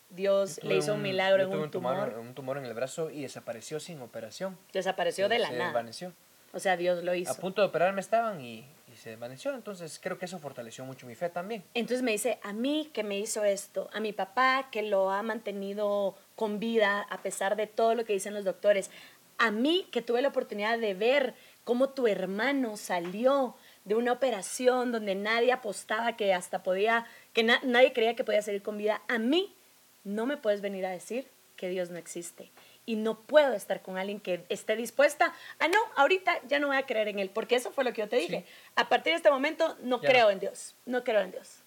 Dios 0.10 0.60
le 0.64 0.78
hizo 0.78 0.94
un, 0.94 1.02
milagro 1.02 1.44
en 1.44 1.58
un 1.58 1.72
tumor. 1.72 2.16
Un 2.20 2.36
tumor 2.36 2.58
en 2.58 2.66
el 2.66 2.74
brazo 2.74 3.10
y 3.10 3.24
desapareció 3.24 3.80
sin 3.80 4.00
operación. 4.02 4.58
Desapareció 4.72 5.28
de 5.28 5.40
la 5.40 5.48
se 5.48 5.54
nada. 5.54 5.66
Desvaneció. 5.66 6.14
O 6.54 6.60
sea, 6.60 6.78
Dios 6.78 7.04
lo 7.04 7.16
hizo. 7.16 7.32
A 7.32 7.36
punto 7.36 7.64
de 7.64 7.70
operarme 7.70 8.00
estaban 8.00 8.40
y, 8.40 8.60
y, 8.92 8.96
se 8.96 9.10
desvaneció. 9.10 9.56
Entonces 9.56 10.00
creo 10.02 10.20
que 10.20 10.26
eso 10.26 10.38
fortaleció 10.38 10.86
mucho 10.86 11.08
mi 11.08 11.16
fe 11.16 11.30
también. 11.30 11.64
Entonces 11.74 12.04
me 12.04 12.12
dice, 12.12 12.38
a 12.44 12.54
mí 12.54 12.92
que 12.94 13.04
me 13.04 13.18
hizo 13.18 13.44
esto, 13.44 13.90
a 13.92 14.00
mi 14.00 14.14
papá 14.14 14.70
que 14.72 14.84
lo 14.84 15.10
ha 15.10 15.24
mantenido 15.24 16.16
con 16.36 16.60
vida 16.60 17.02
a 17.10 17.24
pesar 17.24 17.56
de 17.56 17.66
todo 17.66 17.96
lo 17.96 18.06
que 18.06 18.14
dicen 18.14 18.36
los 18.36 18.44
doctores, 18.44 18.92
a 19.40 19.50
mí 19.50 19.88
que 19.92 20.04
tuve 20.04 20.22
la 20.22 20.28
oportunidad 20.28 20.78
de 20.78 20.94
ver 20.94 21.34
cómo 21.64 21.90
tu 21.90 22.06
hermano 22.06 22.78
salió 22.78 23.56
de 23.86 23.96
una 23.96 24.14
operación 24.14 24.92
donde 24.92 25.16
nadie 25.16 25.52
apostaba 25.52 26.16
que 26.16 26.34
hasta 26.34 26.64
podía, 26.64 27.06
que 27.34 27.44
nadie 27.44 27.94
creía 27.94 28.16
que 28.16 28.24
podía 28.24 28.42
salir 28.42 28.62
con 28.62 28.78
vida, 28.78 29.02
a 29.08 29.18
mí 29.18 29.56
no 30.04 30.26
me 30.26 30.38
puedes 30.38 30.62
venir 30.62 30.86
a 30.86 30.90
decir 30.90 31.28
que 31.56 31.70
Dios 31.70 31.90
no 31.90 31.98
existe. 31.98 32.52
Y 32.86 32.98
no 32.98 33.20
puedo 33.20 33.54
estar 33.54 33.82
con 33.82 33.98
alguien 33.98 34.20
que 34.20 34.44
esté 34.50 34.76
dispuesta 34.76 35.34
a, 35.60 35.68
no, 35.70 35.78
ahorita 35.96 36.42
ya 36.48 36.60
no 36.60 36.68
voy 36.68 36.76
a 36.76 36.86
creer 36.86 37.08
en 37.08 37.20
Él, 37.20 37.30
porque 37.30 37.56
eso 37.56 37.72
fue 37.72 37.86
lo 37.86 37.94
que 37.94 38.02
yo 38.02 38.10
te 38.10 38.18
dije. 38.18 38.46
A 38.76 38.90
partir 38.90 39.14
de 39.14 39.18
este 39.18 39.32
momento 39.32 39.78
no 39.82 40.02
creo 40.02 40.30
en 40.30 40.40
Dios, 40.40 40.76
no 40.86 41.04
creo 41.04 41.22
en 41.22 41.32
Dios. 41.32 41.60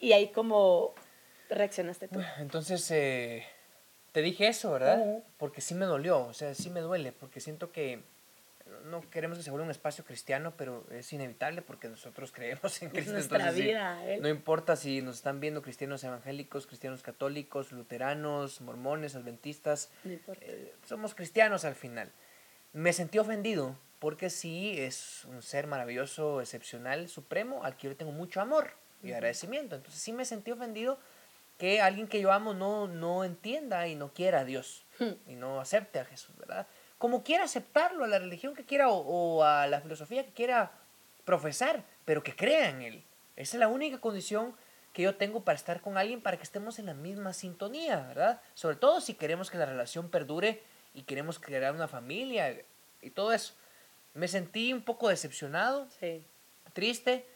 Y 0.00 0.12
ahí 0.12 0.28
como 0.28 0.94
reaccionaste 1.50 2.08
tú. 2.08 2.20
Entonces, 2.38 2.90
eh, 2.90 3.46
te 4.12 4.22
dije 4.22 4.48
eso, 4.48 4.72
¿verdad? 4.72 5.22
Porque 5.36 5.60
sí 5.60 5.74
me 5.74 5.84
dolió, 5.84 6.26
o 6.26 6.32
sea, 6.32 6.54
sí 6.54 6.70
me 6.70 6.80
duele, 6.80 7.12
porque 7.12 7.40
siento 7.40 7.70
que 7.72 8.00
no 8.84 9.08
queremos 9.10 9.38
que 9.38 9.44
se 9.44 9.50
vuelva 9.50 9.64
un 9.64 9.70
espacio 9.70 10.04
cristiano, 10.04 10.54
pero 10.56 10.84
es 10.90 11.12
inevitable 11.12 11.62
porque 11.62 11.88
nosotros 11.88 12.32
creemos 12.32 12.82
en 12.82 12.90
Cristo. 12.90 13.12
Nuestra 13.12 13.50
vida, 13.50 14.00
No 14.20 14.28
importa 14.28 14.76
si 14.76 15.02
nos 15.02 15.16
están 15.16 15.40
viendo 15.40 15.62
cristianos 15.62 16.02
evangélicos, 16.04 16.66
cristianos 16.66 17.02
católicos, 17.02 17.72
luteranos, 17.72 18.60
mormones, 18.60 19.14
adventistas. 19.14 19.90
Eh, 20.04 20.74
somos 20.84 21.14
cristianos 21.14 21.64
al 21.64 21.74
final. 21.74 22.10
Me 22.72 22.92
sentí 22.92 23.18
ofendido 23.18 23.76
porque 23.98 24.30
sí 24.30 24.78
es 24.78 25.24
un 25.24 25.42
ser 25.42 25.66
maravilloso, 25.66 26.40
excepcional, 26.40 27.08
supremo, 27.08 27.64
al 27.64 27.76
que 27.76 27.88
yo 27.88 27.96
tengo 27.96 28.12
mucho 28.12 28.40
amor 28.40 28.72
y 29.02 29.12
agradecimiento. 29.12 29.76
Entonces 29.76 30.00
sí 30.00 30.12
me 30.12 30.24
sentí 30.24 30.50
ofendido 30.50 30.98
que 31.58 31.80
alguien 31.80 32.06
que 32.06 32.20
yo 32.20 32.32
amo 32.32 32.54
no, 32.54 32.86
no 32.86 33.24
entienda 33.24 33.88
y 33.88 33.96
no 33.96 34.12
quiera 34.12 34.40
a 34.40 34.44
Dios 34.44 34.84
hmm. 35.00 35.30
y 35.30 35.34
no 35.34 35.60
acepte 35.60 35.98
a 35.98 36.04
Jesús, 36.04 36.36
¿verdad? 36.38 36.66
Como 36.98 37.22
quiera 37.22 37.44
aceptarlo, 37.44 38.04
a 38.04 38.08
la 38.08 38.18
religión 38.18 38.54
que 38.54 38.64
quiera 38.64 38.88
o, 38.90 39.42
a 39.44 39.66
la 39.66 39.80
filosofía 39.80 40.24
que 40.24 40.32
quiera 40.32 40.72
profesar, 41.24 41.84
pero 42.04 42.22
que 42.22 42.34
crea 42.34 42.68
en 42.70 42.82
él. 42.82 43.04
Esa 43.36 43.56
es 43.56 43.60
la 43.60 43.68
única 43.68 44.00
condición 44.00 44.54
que 44.92 45.02
yo 45.02 45.14
tengo 45.14 45.44
para 45.44 45.56
estar 45.56 45.80
con 45.80 45.96
alguien, 45.96 46.20
para 46.20 46.36
que 46.36 46.42
estemos 46.42 46.78
en 46.80 46.86
la 46.86 46.94
misma 46.94 47.32
sintonía, 47.32 48.00
¿verdad? 48.08 48.40
Sobre 48.54 48.76
todo 48.76 49.00
si 49.00 49.14
queremos 49.14 49.50
que 49.50 49.58
la 49.58 49.66
relación 49.66 50.10
perdure 50.10 50.60
y 50.92 51.02
queremos 51.02 51.38
crear 51.38 51.72
una 51.72 51.86
familia 51.86 52.56
y 53.00 53.10
todo 53.10 53.32
eso. 53.32 53.54
Me 54.14 54.26
sentí 54.26 54.72
un 54.72 54.82
poco 54.82 55.08
decepcionado, 55.08 55.86
triste. 56.72 57.26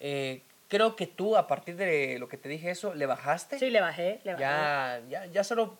Eh, 0.00 0.42
creo 0.66 0.96
que 0.96 1.06
tú, 1.06 1.36
a 1.36 1.46
partir 1.46 1.76
de 1.76 2.18
lo 2.18 2.28
que 2.28 2.36
te 2.36 2.48
dije 2.48 2.70
eso, 2.70 2.94
le 2.94 3.06
bajaste. 3.06 3.60
Sí, 3.60 3.70
le 3.70 3.80
bajé, 3.80 4.20
le 4.24 4.32
bajé. 4.32 4.42
Ya, 4.42 5.02
ya, 5.08 5.26
ya 5.26 5.44
solo 5.44 5.78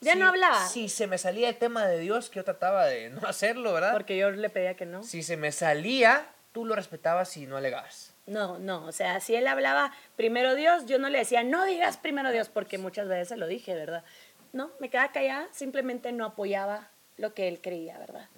ya 0.00 0.14
no 0.14 0.28
hablaba. 0.28 0.66
Si 0.68 0.88
se 0.88 1.06
me 1.06 1.18
salía 1.18 1.48
el 1.48 1.56
tema 1.56 1.86
de 1.86 1.98
Dios, 1.98 2.30
que 2.30 2.36
yo 2.36 2.44
trataba 2.44 2.86
de 2.86 3.10
no 3.10 3.26
hacerlo, 3.26 3.72
¿verdad? 3.72 3.92
Porque 3.92 4.16
yo 4.16 4.30
le 4.30 4.50
pedía 4.50 4.74
que 4.74 4.86
no. 4.86 5.02
Si 5.02 5.22
se 5.22 5.36
me 5.36 5.52
salía, 5.52 6.26
tú 6.52 6.64
lo 6.64 6.74
respetabas 6.74 7.36
y 7.36 7.46
no 7.46 7.56
alegabas. 7.56 8.12
No, 8.26 8.58
no, 8.58 8.84
o 8.86 8.92
sea, 8.92 9.20
si 9.20 9.36
él 9.36 9.46
hablaba 9.46 9.92
primero 10.16 10.56
Dios, 10.56 10.86
yo 10.86 10.98
no 10.98 11.08
le 11.08 11.18
decía, 11.18 11.44
no 11.44 11.64
digas 11.64 11.96
primero 11.96 12.32
Dios, 12.32 12.48
porque 12.48 12.76
muchas 12.76 13.06
veces 13.06 13.28
se 13.28 13.36
lo 13.36 13.46
dije, 13.46 13.74
¿verdad? 13.74 14.04
No, 14.52 14.70
me 14.80 14.88
quedaba 14.88 15.12
callada, 15.12 15.46
simplemente 15.52 16.10
no 16.12 16.24
apoyaba 16.24 16.88
lo 17.18 17.34
que 17.34 17.46
él 17.46 17.60
creía, 17.60 17.98
¿verdad? 17.98 18.28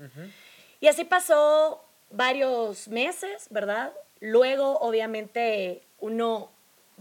Y 0.80 0.88
así 0.88 1.04
pasó 1.04 1.84
varios 2.10 2.88
meses, 2.88 3.46
¿verdad? 3.50 3.92
Luego, 4.20 4.78
obviamente, 4.80 5.82
uno 6.00 6.50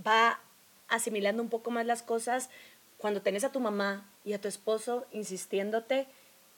va 0.06 0.40
asimilando 0.88 1.44
un 1.44 1.50
poco 1.50 1.72
más 1.72 1.86
las 1.86 2.04
cosas 2.04 2.50
cuando 2.98 3.22
tenés 3.22 3.44
a 3.44 3.52
tu 3.52 3.60
mamá 3.60 4.10
y 4.24 4.34
a 4.34 4.42
tu 4.42 4.48
esposo 4.48 5.06
insistiéndote 5.12 6.08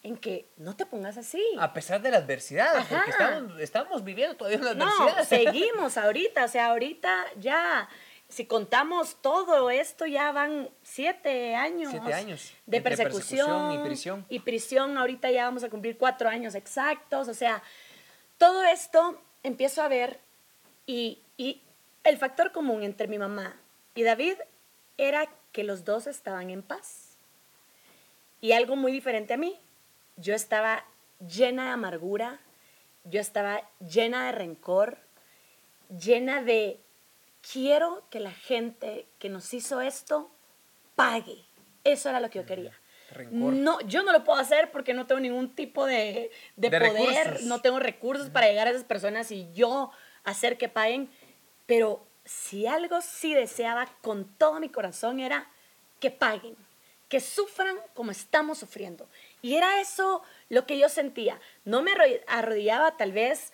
en 0.03 0.17
que 0.17 0.47
no 0.57 0.75
te 0.75 0.85
pongas 0.85 1.17
así. 1.17 1.43
A 1.59 1.73
pesar 1.73 2.01
de 2.01 2.11
la 2.11 2.17
adversidad, 2.17 2.73
porque 2.87 3.63
estamos, 3.63 4.03
viviendo 4.03 4.35
todavía 4.37 4.59
una 4.59 4.71
adversidad. 4.71 5.17
No, 5.17 5.25
seguimos 5.25 5.97
ahorita, 5.97 6.45
o 6.45 6.47
sea, 6.47 6.67
ahorita 6.67 7.25
ya, 7.37 7.89
si 8.29 8.45
contamos 8.45 9.17
todo 9.21 9.69
esto, 9.69 10.05
ya 10.05 10.31
van 10.31 10.69
siete 10.83 11.55
años. 11.55 11.91
Siete 11.91 12.13
años. 12.13 12.53
De 12.65 12.81
persecución, 12.81 13.73
y 13.73 13.77
prisión. 13.79 14.25
Y 14.29 14.39
prisión, 14.39 14.97
ahorita 14.97 15.31
ya 15.31 15.45
vamos 15.45 15.63
a 15.63 15.69
cumplir 15.69 15.97
cuatro 15.97 16.29
años 16.29 16.55
exactos, 16.55 17.27
o 17.27 17.33
sea, 17.33 17.61
todo 18.37 18.63
esto 18.63 19.21
empiezo 19.43 19.81
a 19.81 19.89
ver 19.89 20.21
y, 20.85 21.19
y 21.35 21.61
el 22.05 22.17
factor 22.17 22.53
común 22.53 22.83
entre 22.83 23.07
mi 23.07 23.17
mamá 23.17 23.57
y 23.95 24.03
David 24.03 24.35
era 24.97 25.29
que 25.51 25.63
los 25.63 25.85
dos 25.85 26.07
estaban 26.07 26.49
en 26.49 26.61
paz. 26.61 27.17
Y 28.41 28.53
algo 28.53 28.75
muy 28.75 28.91
diferente 28.91 29.33
a 29.33 29.37
mí, 29.37 29.59
yo 30.15 30.33
estaba 30.33 30.85
llena 31.19 31.65
de 31.65 31.71
amargura, 31.71 32.39
yo 33.03 33.19
estaba 33.19 33.61
llena 33.79 34.27
de 34.27 34.31
rencor, 34.31 34.97
llena 35.89 36.41
de 36.41 36.79
quiero 37.51 38.03
que 38.09 38.19
la 38.19 38.31
gente 38.31 39.05
que 39.17 39.29
nos 39.29 39.53
hizo 39.53 39.81
esto 39.81 40.29
pague. 40.95 41.45
Eso 41.83 42.09
era 42.09 42.19
lo 42.19 42.29
que 42.29 42.39
yo 42.39 42.45
quería. 42.45 42.73
No, 43.31 43.81
yo 43.81 44.03
no 44.03 44.11
lo 44.11 44.23
puedo 44.23 44.39
hacer 44.39 44.71
porque 44.71 44.93
no 44.93 45.07
tengo 45.07 45.19
ningún 45.19 45.55
tipo 45.55 45.85
de, 45.85 46.29
poder, 46.55 47.43
no 47.43 47.59
tengo 47.59 47.79
recursos 47.79 48.29
para 48.29 48.47
llegar 48.47 48.67
a 48.67 48.71
esas 48.71 48.83
personas 48.83 49.31
y 49.31 49.51
yo 49.53 49.91
hacer 50.23 50.57
que 50.57 50.69
paguen. 50.69 51.09
Pero 51.65 52.05
si 52.29 52.67
algo 52.67 53.01
sí 53.01 53.33
deseaba 53.33 53.87
con 54.01 54.25
todo 54.37 54.59
mi 54.59 54.69
corazón 54.69 55.19
era 55.19 55.49
que 55.99 56.11
paguen, 56.11 56.55
que 57.07 57.21
sufran 57.21 57.75
como 57.95 58.11
estamos 58.11 58.59
sufriendo. 58.59 59.09
Y 59.41 59.55
era 59.55 59.81
eso 59.81 60.21
lo 60.47 60.67
que 60.67 60.77
yo 60.77 60.89
sentía. 60.89 61.39
No 61.65 61.81
me 61.81 61.91
arrodillaba 62.27 62.97
tal 62.97 63.13
vez, 63.13 63.51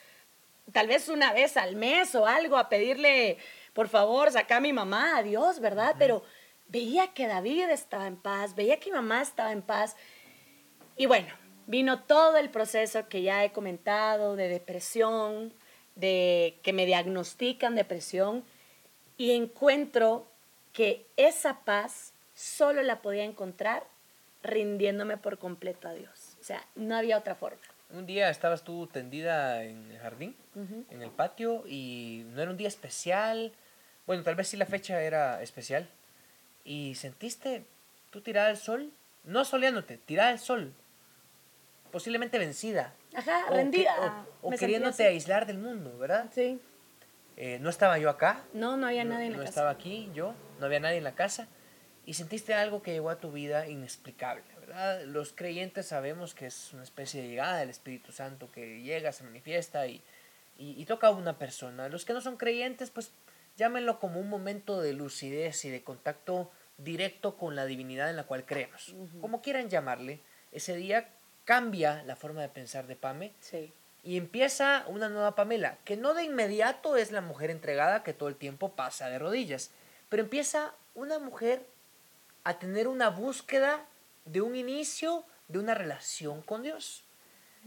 tal 0.73 0.87
vez 0.87 1.07
una 1.07 1.31
vez 1.31 1.55
al 1.55 1.77
mes 1.77 2.15
o 2.15 2.27
algo 2.27 2.57
a 2.57 2.67
pedirle, 2.67 3.37
por 3.71 3.87
favor, 3.87 4.29
saca 4.29 4.57
a 4.57 4.61
mi 4.61 4.73
mamá 4.73 5.17
a 5.17 5.23
Dios, 5.23 5.61
¿verdad? 5.61 5.95
Pero 5.97 6.21
veía 6.67 7.13
que 7.13 7.27
David 7.27 7.69
estaba 7.69 8.07
en 8.07 8.17
paz, 8.17 8.55
veía 8.55 8.81
que 8.81 8.91
mi 8.91 8.97
mamá 8.97 9.21
estaba 9.21 9.53
en 9.53 9.61
paz. 9.61 9.95
Y 10.97 11.05
bueno, 11.05 11.33
vino 11.65 12.03
todo 12.03 12.35
el 12.35 12.49
proceso 12.49 13.07
que 13.07 13.21
ya 13.21 13.45
he 13.45 13.53
comentado 13.53 14.35
de 14.35 14.49
depresión, 14.49 15.53
de 15.95 16.59
que 16.61 16.73
me 16.73 16.85
diagnostican 16.85 17.75
depresión 17.75 18.43
y 19.17 19.31
encuentro 19.31 20.27
que 20.73 21.05
esa 21.17 21.61
paz 21.61 22.13
solo 22.33 22.81
la 22.81 23.01
podía 23.01 23.23
encontrar 23.23 23.83
rindiéndome 24.43 25.17
por 25.17 25.37
completo 25.37 25.87
a 25.87 25.93
Dios. 25.93 26.37
O 26.39 26.43
sea, 26.43 26.65
no 26.75 26.95
había 26.95 27.17
otra 27.17 27.35
forma. 27.35 27.61
Un 27.91 28.05
día 28.05 28.29
estabas 28.29 28.63
tú 28.63 28.87
tendida 28.87 29.63
en 29.63 29.91
el 29.91 29.99
jardín, 29.99 30.35
en 30.89 31.01
el 31.01 31.11
patio, 31.11 31.63
y 31.67 32.23
no 32.33 32.41
era 32.41 32.51
un 32.51 32.57
día 32.57 32.67
especial. 32.67 33.53
Bueno, 34.05 34.23
tal 34.23 34.35
vez 34.35 34.49
sí 34.49 34.57
la 34.57 34.65
fecha 34.65 35.01
era 35.01 35.41
especial. 35.41 35.87
Y 36.63 36.95
sentiste 36.95 37.65
tú 38.09 38.21
tirada 38.21 38.49
al 38.49 38.57
sol, 38.57 38.91
no 39.23 39.45
soleándote, 39.45 39.97
tirada 39.97 40.29
al 40.29 40.39
sol, 40.39 40.73
posiblemente 41.91 42.37
vencida. 42.39 42.93
Ajá, 43.13 43.45
rendida. 43.49 44.25
o, 44.41 44.51
queriéndote 44.51 45.05
aislar 45.05 45.45
del 45.45 45.57
mundo, 45.57 45.97
¿verdad? 45.97 46.29
Sí. 46.33 46.59
Eh, 47.37 47.59
no 47.59 47.69
estaba 47.69 47.97
yo 47.97 48.09
acá. 48.09 48.43
No, 48.53 48.77
no 48.77 48.87
había 48.87 49.03
nadie 49.03 49.27
en 49.27 49.33
la 49.33 49.37
casa. 49.39 49.43
No 49.43 49.49
estaba 49.49 49.69
aquí 49.69 50.09
yo, 50.13 50.33
no 50.59 50.65
había 50.65 50.79
nadie 50.79 50.97
en 50.97 51.03
la 51.03 51.15
casa 51.15 51.47
y 52.05 52.13
sentiste 52.13 52.53
algo 52.53 52.81
que 52.81 52.93
llegó 52.93 53.09
a 53.09 53.17
tu 53.17 53.31
vida 53.31 53.67
inexplicable, 53.67 54.43
¿verdad? 54.59 55.03
Los 55.05 55.33
creyentes 55.33 55.87
sabemos 55.87 56.35
que 56.35 56.45
es 56.45 56.71
una 56.73 56.83
especie 56.83 57.21
de 57.21 57.29
llegada 57.29 57.57
del 57.57 57.69
Espíritu 57.69 58.11
Santo 58.11 58.51
que 58.51 58.81
llega, 58.81 59.11
se 59.11 59.23
manifiesta 59.23 59.87
y, 59.87 60.03
y, 60.57 60.85
toca 60.85 61.07
a 61.07 61.11
una 61.11 61.37
persona. 61.37 61.89
Los 61.89 62.05
que 62.05 62.13
no 62.13 62.21
son 62.21 62.37
creyentes, 62.37 62.91
pues 62.91 63.11
llámenlo 63.57 63.99
como 63.99 64.19
un 64.19 64.29
momento 64.29 64.81
de 64.81 64.93
lucidez 64.93 65.65
y 65.65 65.69
de 65.69 65.83
contacto 65.83 66.51
directo 66.77 67.37
con 67.37 67.55
la 67.55 67.65
divinidad 67.65 68.09
en 68.09 68.17
la 68.17 68.25
cual 68.25 68.45
creemos. 68.45 68.95
Como 69.19 69.41
quieran 69.41 69.69
llamarle, 69.69 70.21
ese 70.51 70.75
día 70.75 71.09
cambia 71.43 72.03
la 72.03 72.15
forma 72.15 72.41
de 72.41 72.49
pensar 72.49 72.85
de 72.85 72.95
Pame. 72.95 73.33
Sí. 73.39 73.73
Y 74.05 74.17
empieza 74.17 74.85
una 74.87 75.09
nueva 75.09 75.35
Pamela, 75.35 75.79
que 75.83 75.97
no 75.97 76.13
de 76.13 76.23
inmediato 76.23 76.95
es 76.95 77.11
la 77.11 77.21
mujer 77.21 77.49
entregada 77.49 78.03
que 78.03 78.13
todo 78.13 78.29
el 78.29 78.35
tiempo 78.35 78.73
pasa 78.73 79.09
de 79.09 79.19
rodillas, 79.19 79.71
pero 80.07 80.23
empieza 80.23 80.73
una 80.93 81.19
mujer 81.19 81.65
a 82.43 82.59
tener 82.59 82.87
una 82.87 83.09
búsqueda 83.09 83.83
de 84.25 84.41
un 84.41 84.55
inicio 84.55 85.25
de 85.47 85.59
una 85.59 85.73
relación 85.73 86.41
con 86.43 86.63
Dios. 86.63 87.03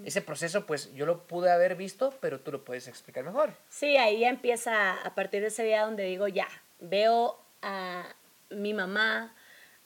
Ese 0.04 0.22
proceso, 0.22 0.64
pues 0.64 0.94
yo 0.94 1.06
lo 1.06 1.26
pude 1.26 1.50
haber 1.50 1.74
visto, 1.74 2.14
pero 2.20 2.38
tú 2.38 2.52
lo 2.52 2.64
puedes 2.64 2.86
explicar 2.86 3.24
mejor. 3.24 3.52
Sí, 3.68 3.96
ahí 3.96 4.22
empieza 4.22 4.92
a 4.92 5.14
partir 5.16 5.40
de 5.40 5.48
ese 5.48 5.64
día 5.64 5.82
donde 5.82 6.04
digo, 6.04 6.28
ya, 6.28 6.46
veo 6.78 7.36
a 7.62 8.14
mi 8.48 8.74
mamá, 8.74 9.34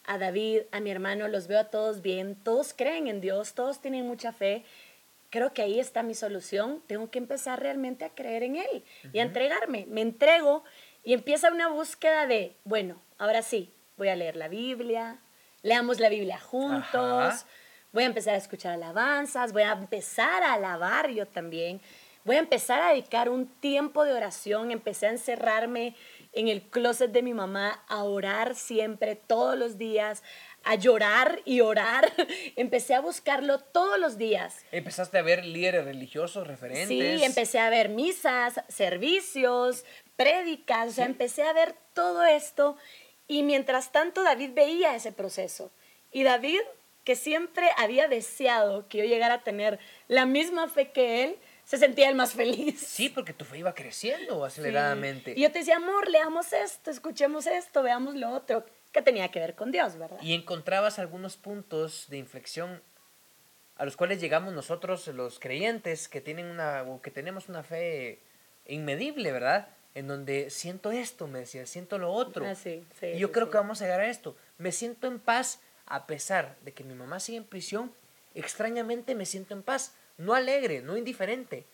a 0.05 0.19
David, 0.19 0.63
a 0.71 0.81
mi 0.81 0.91
hermano, 0.91 1.29
los 1.29 1.47
veo 1.47 1.61
a 1.61 1.71
todos 1.71 2.03
bien, 2.03 2.37
todos 2.37 2.75
creen 2.75 3.09
en 3.09 3.23
Dios, 3.23 3.55
todos 3.55 3.81
tienen 3.81 4.07
mucha 4.07 4.33
fe. 4.33 4.67
Creo 5.33 5.55
que 5.55 5.63
ahí 5.63 5.81
está 5.81 6.03
mi 6.03 6.15
solución. 6.15 6.83
Tengo 6.87 7.11
que 7.11 7.19
empezar 7.19 7.59
realmente 7.59 8.05
a 8.05 8.11
creer 8.11 8.43
en 8.43 8.57
Él 8.57 8.85
y 9.15 9.19
a 9.19 9.23
entregarme. 9.23 9.87
Me 9.89 10.03
entrego 10.03 10.63
y 11.03 11.15
empieza 11.15 11.51
una 11.51 11.69
búsqueda 11.69 12.27
de, 12.27 12.55
bueno, 12.65 13.01
ahora 13.17 13.41
sí, 13.41 13.73
voy 13.97 14.09
a 14.09 14.15
leer 14.15 14.37
la 14.37 14.49
Biblia, 14.49 15.21
leamos 15.63 16.01
la 16.01 16.11
Biblia 16.11 16.39
juntos, 16.39 17.47
voy 17.93 18.03
a 18.03 18.07
empezar 18.07 18.35
a 18.35 18.37
escuchar 18.37 18.75
alabanzas, 18.75 19.55
voy 19.55 19.63
a 19.63 19.73
empezar 19.73 20.43
a 20.43 20.53
alabar 20.53 21.09
yo 21.09 21.27
también, 21.27 21.81
voy 22.27 22.37
a 22.37 22.41
empezar 22.41 22.83
a 22.83 22.91
dedicar 22.91 23.31
un 23.31 23.47
tiempo 23.47 24.05
de 24.05 24.13
oración, 24.13 24.71
empecé 24.71 25.07
a 25.07 25.13
encerrarme 25.13 25.97
en 26.35 26.49
el 26.49 26.61
closet 26.61 27.11
de 27.11 27.23
mi 27.23 27.33
mamá, 27.33 27.83
a 27.89 28.05
orar 28.05 28.55
siempre, 28.55 29.17
todos 29.17 29.59
los 29.59 29.79
días, 29.79 30.23
a 30.65 30.75
llorar 30.75 31.41
y 31.45 31.61
orar. 31.61 32.13
Empecé 32.57 32.95
a 32.95 33.01
buscarlo 33.01 33.59
todos 33.59 33.99
los 33.99 34.19
días. 34.19 34.65
Empezaste 34.73 35.19
a 35.19 35.23
ver 35.23 35.45
líderes 35.45 35.85
religiosos, 35.85 36.47
referentes. 36.47 36.89
Sí, 36.89 37.25
empecé 37.25 37.59
a 37.59 37.71
ver 37.71 37.89
misas, 37.89 38.61
servicios, 38.69 39.85
prédicas, 40.17 40.89
o 40.89 40.93
sea, 40.93 41.07
empecé 41.07 41.43
a 41.43 41.53
ver 41.53 41.75
todo 41.95 42.25
esto 42.25 42.77
y 43.29 43.43
mientras 43.43 43.93
tanto 43.93 44.23
David 44.23 44.51
veía 44.55 44.95
ese 44.95 45.13
proceso. 45.13 45.71
Y 46.13 46.23
David, 46.23 46.61
que 47.05 47.17
siempre 47.17 47.69
había 47.79 48.09
deseado 48.09 48.89
que 48.89 48.99
yo 48.99 49.05
llegara 49.05 49.35
a 49.35 49.43
tener 49.43 49.79
la 50.09 50.27
misma 50.27 50.69
fe 50.69 50.91
que 50.91 51.25
él, 51.25 51.37
se 51.65 51.79
sentía 51.79 52.09
el 52.09 52.15
más 52.15 52.33
feliz. 52.33 52.81
Sí, 52.81 53.09
porque 53.09 53.33
tu 53.33 53.45
fe 53.45 53.59
iba 53.59 53.75
creciendo 53.75 54.45
aceleradamente. 54.45 55.33
Y 55.37 55.43
yo 55.43 55.53
te 55.53 55.61
decía, 55.61 55.77
amor, 55.77 56.09
leamos 56.09 56.53
esto, 56.53 56.91
escuchemos 56.91 57.47
esto, 57.47 57.83
veamos 57.83 58.15
lo 58.15 58.31
otro, 58.31 58.67
que 58.93 59.03
tenía 59.03 59.31
que 59.31 59.41
ver 59.41 59.55
con 59.55 59.73
Dios, 59.73 59.97
¿verdad? 59.97 60.19
Y 60.23 60.35
encontrabas 60.35 60.99
algunos 60.99 61.37
puntos 61.37 62.07
de 62.09 62.19
inflexión 62.19 62.83
a 63.77 63.85
los 63.85 63.97
cuales 63.97 64.21
llegamos 64.21 64.53
nosotros, 64.53 65.09
los 65.09 65.41
creyentes, 65.41 66.09
que, 66.09 66.21
tienen 66.21 66.47
una, 66.47 66.85
que 67.03 67.11
tenemos 67.11 67.49
una 67.49 67.63
fe 67.63 68.21
inmedible, 68.67 69.33
¿verdad? 69.33 69.69
en 69.95 70.07
donde 70.07 70.51
siento 70.51 70.91
esto, 70.91 71.27
me 71.27 71.41
decía, 71.41 71.67
siento 71.67 71.99
lo 71.99 72.13
otro. 72.13 72.47
Ah, 72.47 72.55
y 73.03 73.19
yo 73.19 73.31
creo 73.31 73.51
que 73.51 73.59
vamos 73.59 73.81
a 73.81 73.85
llegar 73.85 74.01
a 74.01 74.09
esto. 74.09 74.37
Me 74.59 74.73
siento 74.73 75.07
en 75.07 75.19
paz 75.19 75.61
a 75.87 76.07
pesar 76.07 76.57
de 76.63 76.73
que 76.73 76.85
mi 76.85 76.95
mamá 76.95 77.21
sigue 77.21 77.39
en 77.39 77.45
prisión. 77.45 77.93
Extrañamente 78.35 79.15
me 79.15 79.27
siento 79.27 79.55
en 79.55 79.63
paz. 79.63 79.95
No 80.17 80.35
alegre, 80.35 80.81
no 80.81 80.97
indiferente, 80.97 81.67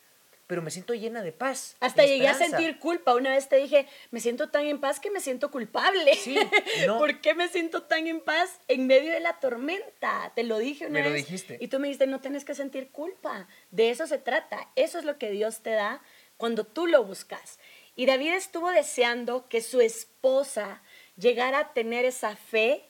pero 0.48 0.62
me 0.62 0.70
siento 0.70 0.94
llena 0.94 1.22
de 1.22 1.30
paz. 1.30 1.76
Hasta 1.78 2.06
llegué 2.06 2.26
a 2.26 2.34
sentir 2.34 2.78
culpa. 2.78 3.14
Una 3.14 3.30
vez 3.30 3.50
te 3.50 3.56
dije, 3.56 3.86
me 4.10 4.18
siento 4.18 4.48
tan 4.48 4.64
en 4.66 4.80
paz 4.80 4.98
que 4.98 5.10
me 5.10 5.20
siento 5.20 5.50
culpable. 5.50 6.14
Sí, 6.14 6.36
¿Por 6.86 7.20
qué 7.20 7.34
me 7.34 7.48
siento 7.48 7.82
tan 7.82 8.06
en 8.06 8.20
paz 8.20 8.58
en 8.66 8.86
medio 8.86 9.12
de 9.12 9.20
la 9.20 9.38
tormenta? 9.40 10.32
Te 10.34 10.44
lo 10.44 10.56
dije 10.56 10.86
una 10.86 10.94
me 10.94 11.02
vez. 11.02 11.10
Lo 11.10 11.16
dijiste. 11.16 11.58
Y 11.60 11.68
tú 11.68 11.78
me 11.78 11.88
dijiste, 11.88 12.06
no 12.06 12.20
tienes 12.20 12.46
que 12.46 12.54
sentir 12.54 12.90
culpa. 12.90 13.46
De 13.70 13.90
eso 13.90 14.06
se 14.06 14.16
trata. 14.16 14.70
Eso 14.74 14.98
es 14.98 15.04
lo 15.04 15.18
que 15.18 15.30
Dios 15.30 15.60
te 15.60 15.70
da 15.70 16.02
cuando 16.38 16.64
tú 16.64 16.86
lo 16.86 17.04
buscas. 17.04 17.58
Y 17.94 18.06
David 18.06 18.32
estuvo 18.32 18.70
deseando 18.70 19.48
que 19.50 19.60
su 19.60 19.82
esposa 19.82 20.82
llegara 21.18 21.58
a 21.58 21.72
tener 21.74 22.06
esa 22.06 22.36
fe, 22.36 22.88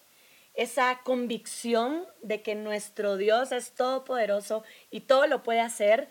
esa 0.54 1.00
convicción 1.02 2.06
de 2.22 2.40
que 2.42 2.54
nuestro 2.54 3.16
Dios 3.16 3.50
es 3.50 3.72
todopoderoso 3.72 4.62
y 4.92 5.00
todo 5.00 5.26
lo 5.26 5.42
puede 5.42 5.60
hacer. 5.60 6.08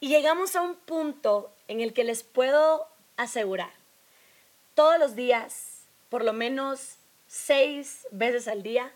Y 0.00 0.08
llegamos 0.08 0.54
a 0.54 0.62
un 0.62 0.76
punto 0.76 1.52
en 1.66 1.80
el 1.80 1.92
que 1.92 2.04
les 2.04 2.22
puedo 2.22 2.86
asegurar, 3.16 3.72
todos 4.74 4.98
los 4.98 5.16
días, 5.16 5.88
por 6.08 6.24
lo 6.24 6.32
menos 6.32 6.98
seis 7.26 8.06
veces 8.12 8.46
al 8.46 8.62
día, 8.62 8.92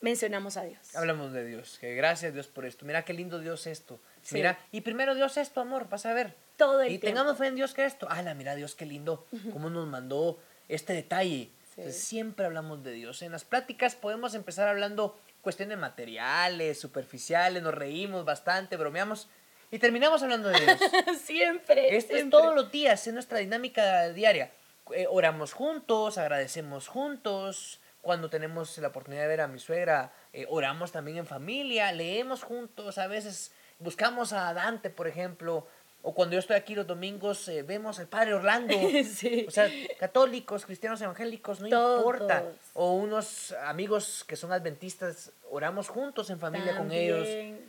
mencionamos 0.00 0.56
a 0.56 0.62
Dios. 0.62 0.96
Hablamos 0.96 1.32
de 1.32 1.44
Dios, 1.44 1.76
que 1.78 1.94
gracias 1.94 2.32
Dios 2.32 2.46
por 2.46 2.64
esto. 2.64 2.86
Mira 2.86 3.04
qué 3.04 3.12
lindo 3.12 3.38
Dios 3.40 3.66
esto. 3.66 4.00
Mira, 4.30 4.58
y 4.72 4.80
primero 4.80 5.14
Dios 5.14 5.36
esto, 5.36 5.60
amor, 5.60 5.88
vas 5.90 6.06
a 6.06 6.14
ver. 6.14 6.34
Todo 6.56 6.80
el 6.80 6.92
Y 6.92 6.98
tengamos 6.98 7.36
fe 7.36 7.48
en 7.48 7.56
Dios 7.56 7.74
que 7.74 7.84
esto. 7.84 8.08
la 8.08 8.34
mira 8.34 8.54
Dios 8.54 8.74
qué 8.74 8.86
lindo, 8.86 9.26
cómo 9.52 9.68
nos 9.68 9.86
mandó 9.86 10.38
este 10.68 10.94
detalle. 10.94 11.50
siempre 11.90 12.46
hablamos 12.46 12.82
de 12.82 12.92
Dios. 12.92 13.20
En 13.20 13.32
las 13.32 13.44
pláticas 13.44 13.96
podemos 13.96 14.34
empezar 14.34 14.66
hablando 14.66 15.18
cuestiones 15.42 15.78
materiales, 15.78 16.80
superficiales, 16.80 17.62
nos 17.62 17.74
reímos 17.74 18.24
bastante, 18.24 18.76
bromeamos 18.76 19.28
y 19.70 19.78
terminamos 19.78 20.22
hablando 20.22 20.48
de 20.48 20.60
Dios. 20.60 20.78
siempre. 21.22 21.96
Esto 21.96 22.16
es 22.16 22.30
todos 22.30 22.54
los 22.54 22.70
días, 22.70 23.06
es 23.06 23.12
nuestra 23.12 23.38
dinámica 23.38 24.08
diaria. 24.10 24.50
Eh, 24.94 25.06
oramos 25.08 25.52
juntos, 25.52 26.18
agradecemos 26.18 26.88
juntos. 26.88 27.80
Cuando 28.00 28.30
tenemos 28.30 28.78
la 28.78 28.88
oportunidad 28.88 29.22
de 29.22 29.28
ver 29.28 29.40
a 29.42 29.48
mi 29.48 29.58
suegra, 29.58 30.12
eh, 30.32 30.46
oramos 30.48 30.92
también 30.92 31.18
en 31.18 31.26
familia, 31.26 31.92
leemos 31.92 32.42
juntos, 32.42 32.96
a 32.96 33.06
veces 33.06 33.52
buscamos 33.80 34.32
a 34.32 34.54
Dante, 34.54 34.88
por 34.88 35.08
ejemplo, 35.08 35.66
o 36.02 36.14
cuando 36.14 36.34
yo 36.34 36.38
estoy 36.38 36.56
aquí 36.56 36.74
los 36.74 36.86
domingos, 36.86 37.48
eh, 37.48 37.62
vemos 37.62 37.98
al 37.98 38.06
padre 38.06 38.34
Orlando. 38.34 38.74
O 39.46 39.50
sea, 39.50 39.68
católicos, 39.98 40.64
cristianos 40.64 41.00
evangélicos, 41.00 41.60
no 41.60 41.66
importa. 41.66 42.44
O 42.74 42.94
unos 42.94 43.52
amigos 43.64 44.24
que 44.26 44.36
son 44.36 44.52
adventistas, 44.52 45.32
oramos 45.50 45.88
juntos 45.88 46.30
en 46.30 46.38
familia 46.38 46.76
con 46.76 46.92
ellos. 46.92 47.26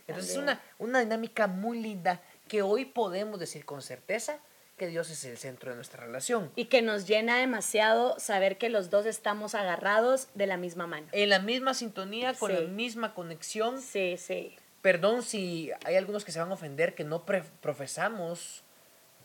Entonces 0.10 0.32
es 0.32 0.38
una, 0.38 0.62
una 0.78 1.00
dinámica 1.00 1.48
muy 1.48 1.80
linda 1.80 2.22
que 2.48 2.62
hoy 2.62 2.86
podemos 2.86 3.40
decir 3.40 3.66
con 3.66 3.82
certeza 3.82 4.40
que 4.80 4.88
Dios 4.88 5.12
es 5.12 5.24
el 5.26 5.38
centro 5.38 5.70
de 5.70 5.76
nuestra 5.76 6.04
relación. 6.04 6.52
Y 6.56 6.66
que 6.66 6.82
nos 6.82 7.06
llena 7.06 7.38
demasiado 7.38 8.18
saber 8.20 8.58
que 8.58 8.70
los 8.70 8.90
dos 8.90 9.06
estamos 9.06 9.54
agarrados 9.54 10.30
de 10.34 10.48
la 10.48 10.58
misma 10.58 10.88
mano. 10.88 11.08
En 11.12 11.30
la 11.30 11.40
misma 11.40 11.76
sintonía, 11.76 12.34
con 12.34 12.54
la 12.54 12.62
misma 12.62 13.14
conexión. 13.14 13.82
Sí, 13.82 14.16
sí. 14.18 14.56
Perdón 14.82 15.22
si 15.22 15.70
hay 15.84 15.98
algunos 15.98 16.24
que 16.24 16.32
se 16.32 16.40
van 16.40 16.50
a 16.50 16.54
ofender 16.54 16.96
que 16.96 17.04
no 17.04 17.26
profesamos 17.26 18.64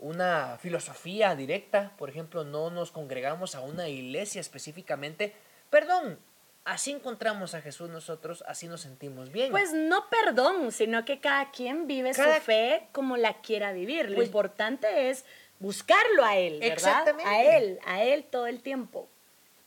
una 0.00 0.58
filosofía 0.60 1.34
directa, 1.36 1.92
por 1.96 2.10
ejemplo, 2.10 2.44
no 2.44 2.70
nos 2.70 2.90
congregamos 2.90 3.54
a 3.54 3.60
una 3.60 3.88
iglesia 3.88 4.40
específicamente. 4.40 5.34
Perdón, 5.70 6.18
así 6.64 6.90
encontramos 6.90 7.54
a 7.54 7.60
Jesús 7.60 7.90
nosotros, 7.90 8.44
así 8.46 8.68
nos 8.68 8.80
sentimos 8.80 9.30
bien. 9.30 9.50
Pues 9.50 9.72
no 9.72 10.08
perdón, 10.08 10.72
sino 10.72 11.04
que 11.04 11.20
cada 11.20 11.50
quien 11.50 11.86
vive 11.86 12.14
su 12.14 12.22
fe 12.42 12.88
como 12.92 13.16
la 13.16 13.40
quiera 13.40 13.72
vivir. 13.72 14.08
Lo 14.10 14.16
pues 14.16 14.26
importante 14.28 15.10
es 15.10 15.24
buscarlo 15.58 16.24
a 16.24 16.36
Él, 16.36 16.60
¿verdad? 16.60 16.72
Exactamente. 16.72 17.30
A 17.30 17.56
Él, 17.56 17.78
a 17.86 18.02
Él 18.02 18.24
todo 18.24 18.46
el 18.46 18.60
tiempo 18.60 19.08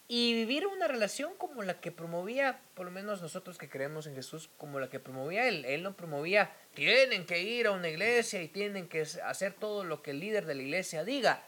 y 0.10 0.34
vivir 0.34 0.66
una 0.68 0.88
relación 0.88 1.34
como 1.38 1.64
la 1.64 1.82
que 1.82 1.92
promovía, 1.92 2.62
por 2.76 2.86
lo 2.86 2.92
menos 2.92 3.22
nosotros 3.22 3.58
que 3.58 3.70
creemos 3.70 4.08
en 4.08 4.16
Jesús, 4.16 4.50
como 4.58 4.80
la 4.80 4.90
que 4.90 5.00
promovía 5.00 5.48
él. 5.48 5.66
Él 5.66 5.84
no 5.84 5.96
promovía, 5.96 6.52
tienen 6.74 7.26
que 7.26 7.42
ir 7.42 7.68
a 7.68 7.72
una 7.72 7.90
iglesia 7.90 8.42
y 8.42 8.48
tienen 8.48 8.88
que 8.88 9.02
hacer 9.02 9.54
todo 9.54 9.84
lo 9.84 10.02
que 10.02 10.12
el 10.12 10.22
líder 10.22 10.46
de 10.46 10.56
la 10.56 10.62
iglesia 10.62 11.04
diga. 11.04 11.44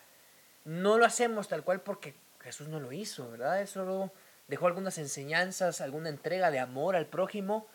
No 0.66 0.98
lo 0.98 1.06
hacemos 1.06 1.48
tal 1.48 1.64
cual 1.64 1.82
porque 1.82 2.16
Jesús 2.42 2.68
no 2.68 2.82
lo 2.82 2.92
hizo, 2.92 3.32
¿verdad? 3.32 3.62
Él 3.62 3.68
solo 3.68 4.12
dejó 4.50 4.68
algunas 4.68 4.98
enseñanzas, 4.98 5.80
alguna 5.80 6.10
entrega 6.10 6.52
de 6.52 6.60
amor 6.60 6.96
al 6.96 7.06
prójimo. 7.06 7.68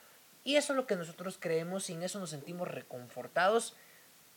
Y 0.42 0.56
eso 0.56 0.74
es 0.74 0.76
lo 0.76 0.86
que 0.86 0.96
nosotros 0.96 1.38
creemos 1.40 1.88
y 1.88 1.94
en 1.94 2.02
eso 2.02 2.18
nos 2.18 2.30
sentimos 2.30 2.68
reconfortados. 2.68 3.74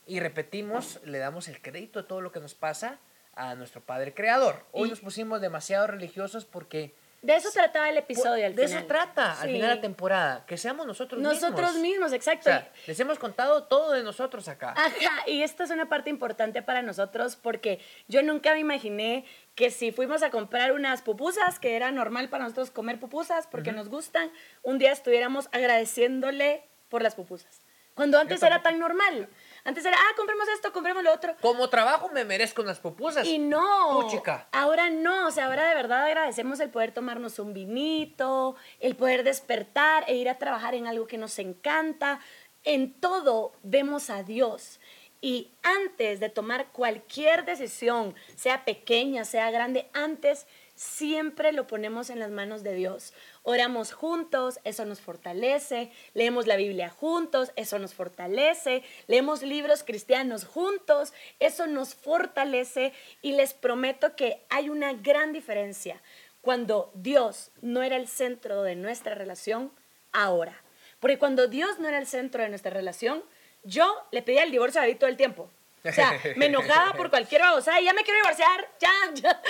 Y 0.06 0.22
repetimos, 0.22 1.02
le 1.04 1.18
damos 1.18 1.50
el 1.50 1.62
crédito 1.62 2.00
a 2.00 2.08
todo 2.08 2.22
lo 2.22 2.32
que 2.32 2.40
nos 2.40 2.56
pasa 2.56 3.00
a 3.34 3.56
nuestro 3.56 3.82
Padre 3.82 4.14
Creador. 4.14 4.64
Hoy 4.72 4.90
nos 4.90 5.02
pusimos 5.02 5.42
demasiado 5.42 5.88
religiosos 5.88 6.46
porque... 6.46 6.96
De 7.28 7.36
eso 7.36 7.50
trataba 7.52 7.90
el 7.90 7.98
episodio 7.98 8.46
al 8.46 8.56
de 8.56 8.68
final. 8.68 8.70
De 8.70 8.78
eso 8.78 8.88
trata 8.88 9.34
al 9.34 9.50
final 9.50 9.70
de 9.70 9.76
la 9.76 9.82
temporada, 9.82 10.46
que 10.46 10.56
seamos 10.56 10.88
nosotros, 10.88 11.20
mismos. 11.20 11.42
Nosotros 11.42 11.76
mismos, 11.76 12.14
exacto. 12.14 12.50
les 12.86 12.98
hemos 13.02 13.20
contado 13.20 13.66
todo 13.66 13.92
de 13.92 14.02
nosotros 14.02 14.48
acá. 14.48 14.74
Ajá, 14.78 15.28
y 15.28 15.44
esta 15.44 15.66
es 15.66 15.72
una 15.72 15.90
parte 15.90 16.10
importante 16.10 16.62
para 16.62 16.82
nosotros 16.84 17.36
porque 17.36 17.82
yo 18.08 18.24
nunca 18.24 18.54
me 18.54 18.60
imaginé 18.60 19.26
que 19.56 19.72
si 19.72 19.92
fuimos 19.92 20.24
a 20.24 20.30
comprar 20.30 20.72
unas 20.72 21.02
pupusas, 21.02 21.60
que 21.60 21.76
era 21.76 21.92
normal 21.92 22.30
para 22.30 22.46
nosotros 22.46 22.72
comer 22.72 22.98
pupusas 22.98 23.46
porque 23.46 23.74
nos 23.74 23.90
gustan, 23.90 24.32
un 24.64 24.78
día 24.78 24.94
estuviéramos 24.94 25.50
agradeciéndole 25.52 26.64
por 26.88 27.02
las 27.02 27.16
pupusas. 27.16 27.60
Cuando 27.94 28.20
antes 28.20 28.42
era 28.42 28.62
tan 28.62 28.80
normal. 28.80 29.28
Antes 29.68 29.84
era, 29.84 29.98
ah, 29.98 30.16
compremos 30.16 30.48
esto, 30.48 30.72
compremos 30.72 31.04
lo 31.04 31.14
otro. 31.14 31.36
Como 31.42 31.68
trabajo 31.70 32.08
me 32.08 32.24
merezco 32.24 32.62
unas 32.62 32.80
pupusas. 32.80 33.28
Y 33.28 33.38
no. 33.38 34.08
chica. 34.10 34.48
Ahora 34.54 34.90
no, 34.90 35.28
o 35.28 35.32
sea, 35.32 35.48
ahora 35.48 35.68
de 35.68 35.76
verdad 35.76 36.06
agradecemos 36.06 36.62
el 36.62 36.70
poder 36.70 36.94
tomarnos 36.94 37.38
un 37.38 37.54
vinito, 37.54 38.56
el 38.80 38.96
poder 38.96 39.26
despertar 39.26 40.06
e 40.08 40.16
ir 40.16 40.30
a 40.30 40.38
trabajar 40.38 40.74
en 40.74 40.88
algo 40.88 41.06
que 41.06 41.18
nos 41.18 41.38
encanta. 41.38 42.22
En 42.64 42.94
todo 42.94 43.52
vemos 43.62 44.10
a 44.10 44.24
Dios. 44.24 44.80
Y 45.20 45.52
antes 45.64 46.22
de 46.22 46.30
tomar 46.30 46.68
cualquier 46.72 47.44
decisión, 47.44 48.16
sea 48.38 48.64
pequeña, 48.64 49.26
sea 49.26 49.52
grande, 49.52 49.90
antes 49.92 50.48
siempre 50.78 51.52
lo 51.52 51.68
ponemos 51.68 52.10
en 52.10 52.20
las 52.20 52.32
manos 52.32 52.64
de 52.64 52.74
Dios. 52.74 53.14
Oramos 53.44 53.92
juntos, 53.92 54.60
eso 54.64 54.86
nos 54.86 55.02
fortalece. 55.02 55.92
Leemos 56.14 56.48
la 56.48 56.56
Biblia 56.56 56.90
juntos, 56.90 57.52
eso 57.58 57.80
nos 57.80 57.94
fortalece. 57.94 58.84
Leemos 59.08 59.42
libros 59.42 59.84
cristianos 59.84 60.46
juntos, 60.46 61.14
eso 61.40 61.68
nos 61.68 61.96
fortalece. 61.96 62.94
Y 63.22 63.34
les 63.34 63.54
prometo 63.54 64.16
que 64.16 64.46
hay 64.50 64.70
una 64.70 64.94
gran 64.94 65.34
diferencia 65.34 66.02
cuando 66.42 66.92
Dios 66.94 67.52
no 67.62 67.84
era 67.84 67.98
el 67.98 68.08
centro 68.08 68.64
de 68.64 68.76
nuestra 68.76 69.16
relación 69.16 69.72
ahora. 70.14 70.62
Porque 71.00 71.20
cuando 71.20 71.48
Dios 71.48 71.80
no 71.80 71.88
era 71.88 71.98
el 71.98 72.08
centro 72.08 72.44
de 72.44 72.50
nuestra 72.50 72.72
relación, 72.72 73.24
yo 73.64 73.94
le 74.12 74.22
pedía 74.22 74.44
el 74.44 74.52
divorcio 74.52 74.80
a 74.80 74.84
David 74.84 74.98
todo 74.98 75.10
el 75.10 75.18
tiempo. 75.18 75.50
O 75.88 75.94
sea, 75.94 76.20
me 76.36 76.48
enojaba 76.48 76.94
por 76.94 77.10
cualquier 77.10 77.42
cosa, 77.42 77.80
y 77.80 77.86
ya 77.86 77.94
me 77.94 78.04
quiero 78.04 78.20
divorciar, 78.20 78.68
ya, 78.80 78.92
ya. 79.14 79.42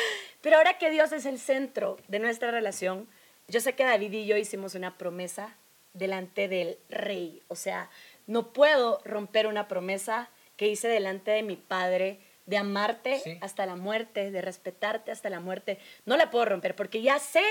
Pero 0.41 0.57
ahora 0.57 0.77
que 0.77 0.89
Dios 0.89 1.11
es 1.11 1.25
el 1.25 1.39
centro 1.39 1.97
de 2.07 2.19
nuestra 2.19 2.51
relación, 2.51 3.07
yo 3.47 3.59
sé 3.61 3.73
que 3.73 3.83
David 3.83 4.11
y 4.13 4.25
yo 4.25 4.37
hicimos 4.37 4.75
una 4.75 4.97
promesa 4.97 5.55
delante 5.93 6.47
del 6.47 6.77
rey. 6.89 7.43
O 7.47 7.55
sea, 7.55 7.89
no 8.25 8.53
puedo 8.53 9.01
romper 9.05 9.47
una 9.47 9.67
promesa 9.67 10.29
que 10.55 10.67
hice 10.67 10.87
delante 10.87 11.31
de 11.31 11.43
mi 11.43 11.55
padre 11.55 12.19
de 12.45 12.57
amarte 12.57 13.39
hasta 13.41 13.65
la 13.65 13.75
muerte, 13.75 14.31
de 14.31 14.41
respetarte 14.41 15.11
hasta 15.11 15.29
la 15.29 15.39
muerte. 15.39 15.79
No 16.05 16.17
la 16.17 16.29
puedo 16.29 16.45
romper 16.45 16.75
porque 16.75 17.01
ya 17.01 17.19
sé 17.19 17.43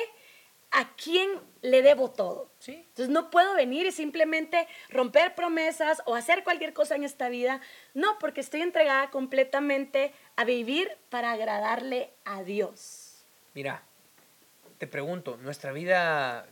a 0.71 0.95
quién 0.97 1.31
le 1.63 1.83
debo 1.83 2.11
todo. 2.11 2.51
Entonces 2.67 3.09
no 3.09 3.31
puedo 3.31 3.55
venir 3.55 3.87
y 3.87 3.93
simplemente 3.93 4.67
romper 4.89 5.35
promesas 5.35 6.03
o 6.07 6.15
hacer 6.15 6.45
cualquier 6.45 6.73
cosa 6.73 6.97
en 6.97 7.05
esta 7.05 7.29
vida. 7.29 7.61
No, 7.95 8.19
porque 8.19 8.41
estoy 8.41 8.63
entregada 8.63 9.11
completamente 9.11 10.13
a 10.37 10.45
vivir 10.45 10.91
para 11.09 11.33
agradarle 11.33 12.13
a 12.25 12.43
Dios. 12.43 13.25
Mira, 13.55 13.83
te 14.79 14.87
pregunto, 14.87 15.39
¿nuestra 15.39 15.73
vida 15.73 16.47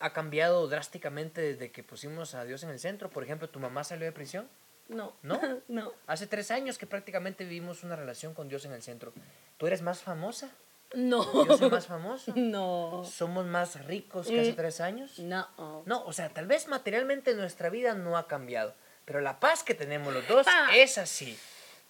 ha 0.00 0.12
cambiado 0.12 0.68
drásticamente 0.68 1.40
desde 1.40 1.70
que 1.70 1.82
pusimos 1.82 2.34
a 2.34 2.44
Dios 2.44 2.62
en 2.62 2.70
el 2.70 2.78
centro? 2.78 3.08
Por 3.08 3.24
ejemplo, 3.24 3.48
¿tu 3.48 3.60
mamá 3.60 3.84
salió 3.84 4.04
de 4.04 4.12
prisión? 4.12 4.48
No. 4.88 5.14
¿No? 5.22 5.40
no. 5.68 5.92
Hace 6.06 6.26
tres 6.26 6.50
años 6.50 6.76
que 6.76 6.86
prácticamente 6.86 7.44
vivimos 7.44 7.84
una 7.84 7.96
relación 7.96 8.34
con 8.34 8.48
Dios 8.48 8.64
en 8.64 8.72
el 8.72 8.82
centro. 8.82 9.12
¿Tú 9.56 9.66
eres 9.66 9.82
más 9.82 10.02
famosa? 10.02 10.50
No. 10.96 11.46
¿Yo 11.46 11.56
soy 11.56 11.70
más 11.70 11.86
famoso? 11.86 12.32
No. 12.36 13.04
¿Somos 13.04 13.46
más 13.46 13.84
ricos 13.86 14.26
que 14.28 14.40
hace 14.40 14.52
mm. 14.52 14.56
tres 14.56 14.80
años? 14.80 15.18
No. 15.18 15.48
No, 15.86 16.04
o 16.04 16.12
sea, 16.12 16.28
tal 16.28 16.46
vez 16.46 16.68
materialmente 16.68 17.34
nuestra 17.34 17.70
vida 17.70 17.94
no 17.94 18.16
ha 18.16 18.28
cambiado, 18.28 18.74
pero 19.04 19.20
la 19.20 19.40
paz 19.40 19.62
que 19.62 19.74
tenemos 19.74 20.12
los 20.12 20.26
dos 20.28 20.46
ah. 20.48 20.70
es 20.74 20.98
así. 20.98 21.38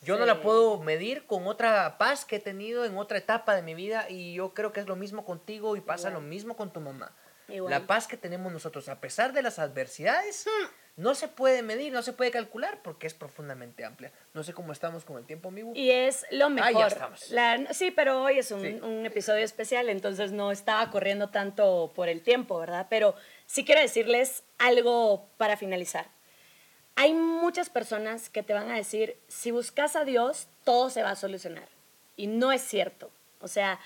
Yo 0.03 0.19
no 0.19 0.27
la 0.27 0.43
puedo 0.43 0.79
medir 0.81 1.27
con 1.27 1.47
otra 1.47 1.97
paz 1.97 2.25
que 2.25 2.37
he 2.37 2.41
tenido 2.41 2.85
en 2.85 2.99
otra 2.99 3.17
etapa 3.17 3.55
de 3.55 3.63
mi 3.63 3.75
vida 3.75 4.07
y 4.11 4.35
yo 4.35 4.53
creo 4.53 4.73
que 4.73 4.81
es 4.81 4.87
lo 4.87 4.97
mismo 4.97 5.25
contigo 5.25 5.77
y 5.77 5.81
pasa 5.81 6.11
lo 6.11 6.21
mismo 6.21 6.57
con 6.57 6.73
tu 6.73 6.81
mamá. 6.81 7.13
La 7.49 7.87
paz 7.87 8.07
que 8.07 8.17
tenemos 8.17 8.53
nosotros, 8.53 8.89
a 8.89 9.01
pesar 9.01 9.33
de 9.33 9.43
las 9.43 9.59
adversidades, 9.59 10.47
hmm. 10.47 10.67
No 10.97 11.15
se 11.17 11.27
puede 11.27 11.63
medir, 11.63 11.93
no 11.93 12.03
se 12.03 12.13
puede 12.13 12.31
calcular 12.31 12.81
porque 12.83 13.07
es 13.07 13.15
profundamente 13.15 13.85
amplia. 13.85 14.13
No 14.33 14.45
sé 14.45 14.53
cómo 14.53 14.73
estamos 14.73 15.05
con 15.05 15.19
el 15.19 15.25
tiempo, 15.25 15.49
amigo. 15.49 15.73
Y 15.75 15.91
es 15.91 16.25
lo 16.31 16.51
mejor. 16.51 16.71
Ah, 16.77 16.79
ya 16.79 16.87
estamos. 16.87 17.33
sí, 17.77 17.91
pero 17.91 18.23
hoy 18.23 18.39
es 18.39 18.53
un, 18.53 18.65
un, 18.85 19.05
episodio 19.05 19.45
especial, 19.45 19.89
entonces 19.89 20.31
no 20.31 20.53
estaba 20.53 20.91
corriendo 20.91 21.31
tanto 21.31 21.93
por 21.95 22.09
el 22.09 22.23
tiempo, 22.23 22.59
¿verdad? 22.59 22.87
Pero 22.89 23.17
sí 23.47 23.65
quiero 23.65 23.81
decirles 23.81 24.45
algo 24.59 25.27
para 25.37 25.57
finalizar. 25.57 26.07
Hay 26.97 27.13
muchas 27.13 27.71
personas 27.71 28.29
que 28.29 28.45
te 28.45 28.53
van 28.53 28.71
a 28.71 28.77
decir, 28.77 29.17
si 29.27 29.51
buscas 29.51 29.97
a 29.97 30.05
Dios, 30.05 30.47
todo 30.63 30.91
se 30.91 31.03
va 31.03 31.11
a 31.11 31.17
solucionar. 31.17 31.69
Y 32.17 32.29
no 32.29 32.53
es 32.53 32.63
cierto. 32.63 33.11
O 33.41 33.49
sea, 33.49 33.81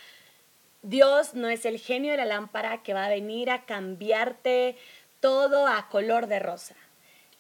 Dios 0.83 1.33
no 1.33 1.49
es 1.49 1.65
el 1.65 1.79
genio 1.79 2.11
de 2.11 2.19
la 2.19 2.27
lámpara 2.27 2.83
que 2.83 2.93
va 2.93 3.07
a 3.07 3.09
venir 3.09 3.51
a 3.51 3.65
cambiarte 3.65 4.77
todo 5.21 5.67
a 5.67 5.89
color 5.89 6.27
de 6.27 6.39
rosa. 6.39 6.77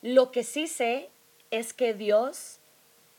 Lo 0.02 0.30
que 0.30 0.44
sí 0.44 0.66
sé 0.66 1.10
es 1.50 1.72
que 1.72 1.94
Dios 1.94 2.60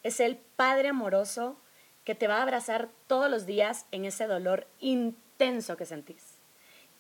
es 0.03 0.19
el 0.19 0.37
Padre 0.55 0.89
amoroso 0.89 1.57
que 2.05 2.15
te 2.15 2.27
va 2.27 2.37
a 2.37 2.43
abrazar 2.43 2.89
todos 3.07 3.29
los 3.29 3.45
días 3.45 3.85
en 3.91 4.05
ese 4.05 4.27
dolor 4.27 4.65
intenso 4.79 5.75
que 5.75 5.85
sentís. 5.85 6.37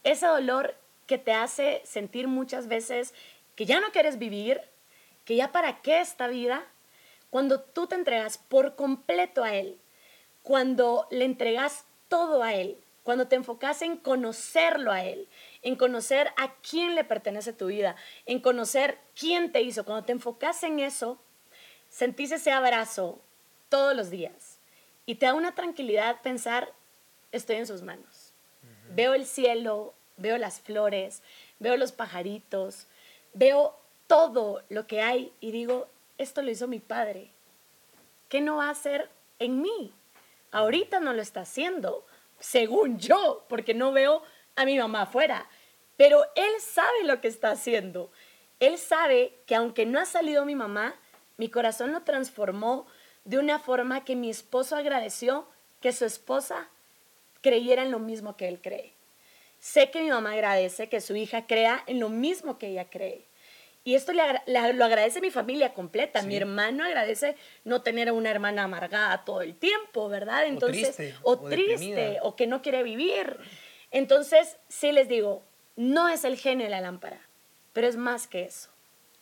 Ese 0.03 0.27
dolor 0.27 0.75
que 1.07 1.17
te 1.17 1.31
hace 1.31 1.81
sentir 1.85 2.27
muchas 2.27 2.67
veces 2.67 3.13
que 3.55 3.65
ya 3.65 3.79
no 3.79 3.91
quieres 3.91 4.19
vivir, 4.19 4.61
que 5.25 5.35
ya 5.35 5.51
para 5.51 5.81
qué 5.81 6.01
esta 6.01 6.27
vida, 6.27 6.65
cuando 7.29 7.61
tú 7.61 7.87
te 7.87 7.95
entregas 7.95 8.37
por 8.37 8.75
completo 8.75 9.43
a 9.43 9.55
Él, 9.55 9.79
cuando 10.43 11.07
le 11.09 11.25
entregas 11.25 11.85
todo 12.07 12.43
a 12.43 12.53
Él, 12.53 12.77
cuando 13.09 13.27
te 13.27 13.37
enfocas 13.37 13.81
en 13.81 13.97
conocerlo 13.97 14.91
a 14.91 15.03
Él, 15.03 15.27
en 15.63 15.75
conocer 15.75 16.27
a 16.37 16.53
quién 16.61 16.93
le 16.93 17.03
pertenece 17.03 17.53
tu 17.53 17.65
vida, 17.65 17.95
en 18.27 18.39
conocer 18.39 18.99
quién 19.19 19.51
te 19.51 19.63
hizo, 19.63 19.83
cuando 19.83 20.05
te 20.05 20.11
enfocas 20.11 20.61
en 20.61 20.79
eso, 20.79 21.19
sentís 21.89 22.31
ese 22.31 22.51
abrazo 22.51 23.19
todos 23.67 23.95
los 23.95 24.11
días 24.11 24.59
y 25.07 25.15
te 25.15 25.25
da 25.25 25.33
una 25.33 25.55
tranquilidad 25.55 26.21
pensar, 26.21 26.71
estoy 27.31 27.55
en 27.55 27.65
sus 27.65 27.81
manos. 27.81 28.31
Veo 28.93 29.15
el 29.15 29.25
cielo, 29.25 29.95
veo 30.17 30.37
las 30.37 30.61
flores, 30.61 31.23
veo 31.57 31.77
los 31.77 31.91
pajaritos, 31.91 32.85
veo 33.33 33.75
todo 34.05 34.61
lo 34.69 34.85
que 34.85 35.01
hay 35.01 35.33
y 35.39 35.49
digo, 35.49 35.87
esto 36.19 36.43
lo 36.43 36.51
hizo 36.51 36.67
mi 36.67 36.77
padre. 36.79 37.31
¿Qué 38.27 38.39
no 38.39 38.57
va 38.57 38.67
a 38.67 38.69
hacer 38.69 39.09
en 39.39 39.63
mí? 39.63 39.95
Ahorita 40.51 40.99
no 40.99 41.13
lo 41.13 41.23
está 41.23 41.41
haciendo, 41.41 42.05
según 42.39 42.99
yo, 42.99 43.45
porque 43.49 43.73
no 43.73 43.91
veo 43.91 44.21
a 44.55 44.65
mi 44.65 44.77
mamá 44.77 45.03
afuera. 45.03 45.49
Pero 45.97 46.23
él 46.35 46.51
sabe 46.59 47.03
lo 47.03 47.21
que 47.21 47.27
está 47.27 47.51
haciendo. 47.51 48.11
Él 48.59 48.77
sabe 48.77 49.33
que 49.45 49.55
aunque 49.55 49.85
no 49.85 49.99
ha 49.99 50.05
salido 50.05 50.45
mi 50.45 50.55
mamá, 50.55 50.95
mi 51.37 51.49
corazón 51.49 51.91
lo 51.91 52.01
transformó 52.01 52.87
de 53.25 53.37
una 53.37 53.59
forma 53.59 54.03
que 54.03 54.15
mi 54.15 54.29
esposo 54.29 54.75
agradeció 54.75 55.47
que 55.81 55.91
su 55.91 56.05
esposa 56.05 56.69
creyera 57.41 57.83
en 57.83 57.91
lo 57.91 57.99
mismo 57.99 58.35
que 58.35 58.47
él 58.47 58.59
cree. 58.61 58.93
Sé 59.59 59.91
que 59.91 60.01
mi 60.01 60.09
mamá 60.09 60.31
agradece 60.31 60.89
que 60.89 61.01
su 61.01 61.15
hija 61.15 61.47
crea 61.47 61.83
en 61.87 61.99
lo 61.99 62.09
mismo 62.09 62.57
que 62.57 62.67
ella 62.67 62.89
cree. 62.89 63.25
Y 63.89 63.95
esto 63.95 64.13
le, 64.13 64.23
lo 64.45 64.85
agradece 64.85 65.19
mi 65.19 65.31
familia 65.31 65.73
completa. 65.73 66.21
Mi 66.21 66.35
hermano 66.35 66.83
agradece 66.83 67.35
no 67.63 67.81
tener 67.81 68.09
a 68.09 68.13
una 68.13 68.29
hermana 68.29 68.65
amargada 68.65 69.25
todo 69.25 69.41
el 69.41 69.55
tiempo, 69.55 70.09
¿verdad? 70.09 70.45
Entonces, 70.45 71.15
o 71.23 71.39
triste, 71.39 72.19
o, 72.21 72.35
que 72.35 72.45
no 72.45 72.61
quiere 72.61 72.83
vivir. 72.83 73.37
Entonces, 73.89 74.57
sí 74.67 74.91
les 74.91 75.07
digo, 75.07 75.41
no 75.75 76.07
es 76.07 76.23
el 76.23 76.37
genio 76.37 76.65
de 76.65 76.69
la 76.69 76.81
lámpara, 76.81 77.19
pero 77.73 77.87
es 77.87 77.95
más 77.95 78.27
que 78.27 78.43
eso. 78.43 78.69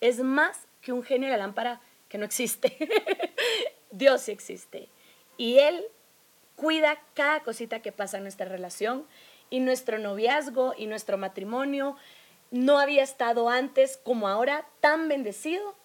Es 0.02 0.20
más 0.20 0.68
que 0.82 0.92
un 0.92 1.02
genio 1.02 1.30
de 1.30 1.38
la 1.38 1.44
lámpara 1.44 1.80
que 2.10 2.18
no 2.18 2.26
existe. 2.26 2.78
Dios 3.92 4.24
sí 4.24 4.34
existe. 4.34 4.90
Y 5.38 5.60
Él 5.60 5.82
cuida 6.58 7.02
cada 7.14 7.40
cosita 7.40 7.82
que 7.82 7.94
pasa 7.94 8.18
en 8.18 8.24
nuestra 8.24 8.48
relación 8.48 9.08
y 9.50 9.62
nuestro 9.62 9.98
noviazgo 9.98 10.74
y 10.78 10.88
nuestro 10.88 11.18
matrimonio 11.18 11.96
no 12.52 12.80
había 12.80 13.04
estado 13.04 13.50
antes 13.50 13.98
como 13.98 14.28
ahora 14.28 14.68
tan 14.80 15.08
bendecido 15.08 15.76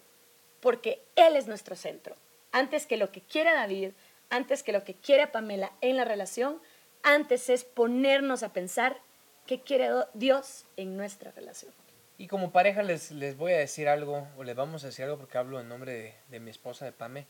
porque 0.61 1.03
Él 1.17 1.37
es 1.37 1.47
nuestro 1.47 1.77
centro. 1.77 2.15
Antes 2.53 2.87
que 2.87 2.97
lo 2.97 3.11
que 3.11 3.21
quiere 3.21 3.53
David, 3.53 3.91
antes 4.31 4.63
que 4.63 4.73
lo 4.73 4.85
que 4.85 4.95
quiere 4.95 5.27
Pamela 5.27 5.73
en 5.81 5.97
la 5.97 6.05
relación, 6.05 6.61
antes 7.03 7.51
es 7.51 7.65
ponernos 7.65 8.43
a 8.43 8.53
pensar 8.53 8.99
qué 9.47 9.61
quiere 9.61 9.91
Dios 10.15 10.67
en 10.77 10.97
nuestra 10.97 11.33
relación. 11.33 11.73
Y 12.19 12.29
como 12.29 12.53
pareja 12.53 12.83
les, 12.83 13.11
les 13.11 13.37
voy 13.37 13.53
a 13.53 13.59
decir 13.59 13.89
algo, 13.89 14.29
o 14.37 14.45
les 14.45 14.55
vamos 14.55 14.85
a 14.85 14.89
decir 14.89 15.05
algo 15.05 15.19
porque 15.19 15.39
hablo 15.39 15.61
en 15.61 15.69
nombre 15.69 15.93
de, 15.93 16.15
de 16.29 16.41
mi 16.41 16.51
esposa, 16.51 16.85
de 16.85 16.93
Pame 16.93 17.27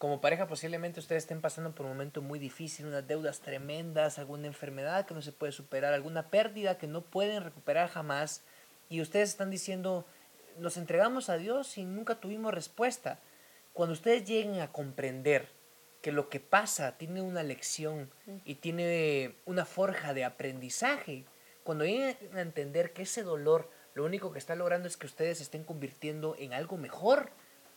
como 0.00 0.22
pareja 0.22 0.48
posiblemente 0.48 0.98
ustedes 0.98 1.24
estén 1.24 1.42
pasando 1.42 1.74
por 1.74 1.84
un 1.84 1.92
momento 1.92 2.22
muy 2.22 2.38
difícil, 2.38 2.86
unas 2.86 3.06
deudas 3.06 3.40
tremendas, 3.40 4.18
alguna 4.18 4.46
enfermedad 4.46 5.04
que 5.04 5.12
no 5.12 5.20
se 5.20 5.30
puede 5.30 5.52
superar, 5.52 5.92
alguna 5.92 6.30
pérdida 6.30 6.78
que 6.78 6.86
no 6.86 7.02
pueden 7.02 7.44
recuperar 7.44 7.90
jamás, 7.90 8.42
y 8.90 9.00
ustedes 9.00 9.30
están 9.30 9.50
diciendo, 9.50 10.04
nos 10.58 10.76
entregamos 10.76 11.30
a 11.30 11.38
Dios 11.38 11.78
y 11.78 11.84
nunca 11.84 12.16
tuvimos 12.16 12.52
respuesta. 12.52 13.20
Cuando 13.72 13.94
ustedes 13.94 14.24
lleguen 14.24 14.60
a 14.60 14.72
comprender 14.72 15.48
que 16.02 16.12
lo 16.12 16.28
que 16.28 16.40
pasa 16.40 16.98
tiene 16.98 17.22
una 17.22 17.42
lección 17.44 18.10
y 18.44 18.56
tiene 18.56 19.36
una 19.46 19.64
forja 19.64 20.12
de 20.12 20.24
aprendizaje, 20.24 21.24
cuando 21.62 21.84
lleguen 21.84 22.16
a 22.34 22.40
entender 22.40 22.92
que 22.92 23.02
ese 23.02 23.22
dolor 23.22 23.70
lo 23.94 24.04
único 24.04 24.32
que 24.32 24.38
está 24.40 24.56
logrando 24.56 24.88
es 24.88 24.96
que 24.96 25.06
ustedes 25.06 25.38
se 25.38 25.44
estén 25.44 25.62
convirtiendo 25.62 26.34
en 26.38 26.52
algo 26.52 26.76
mejor, 26.76 27.30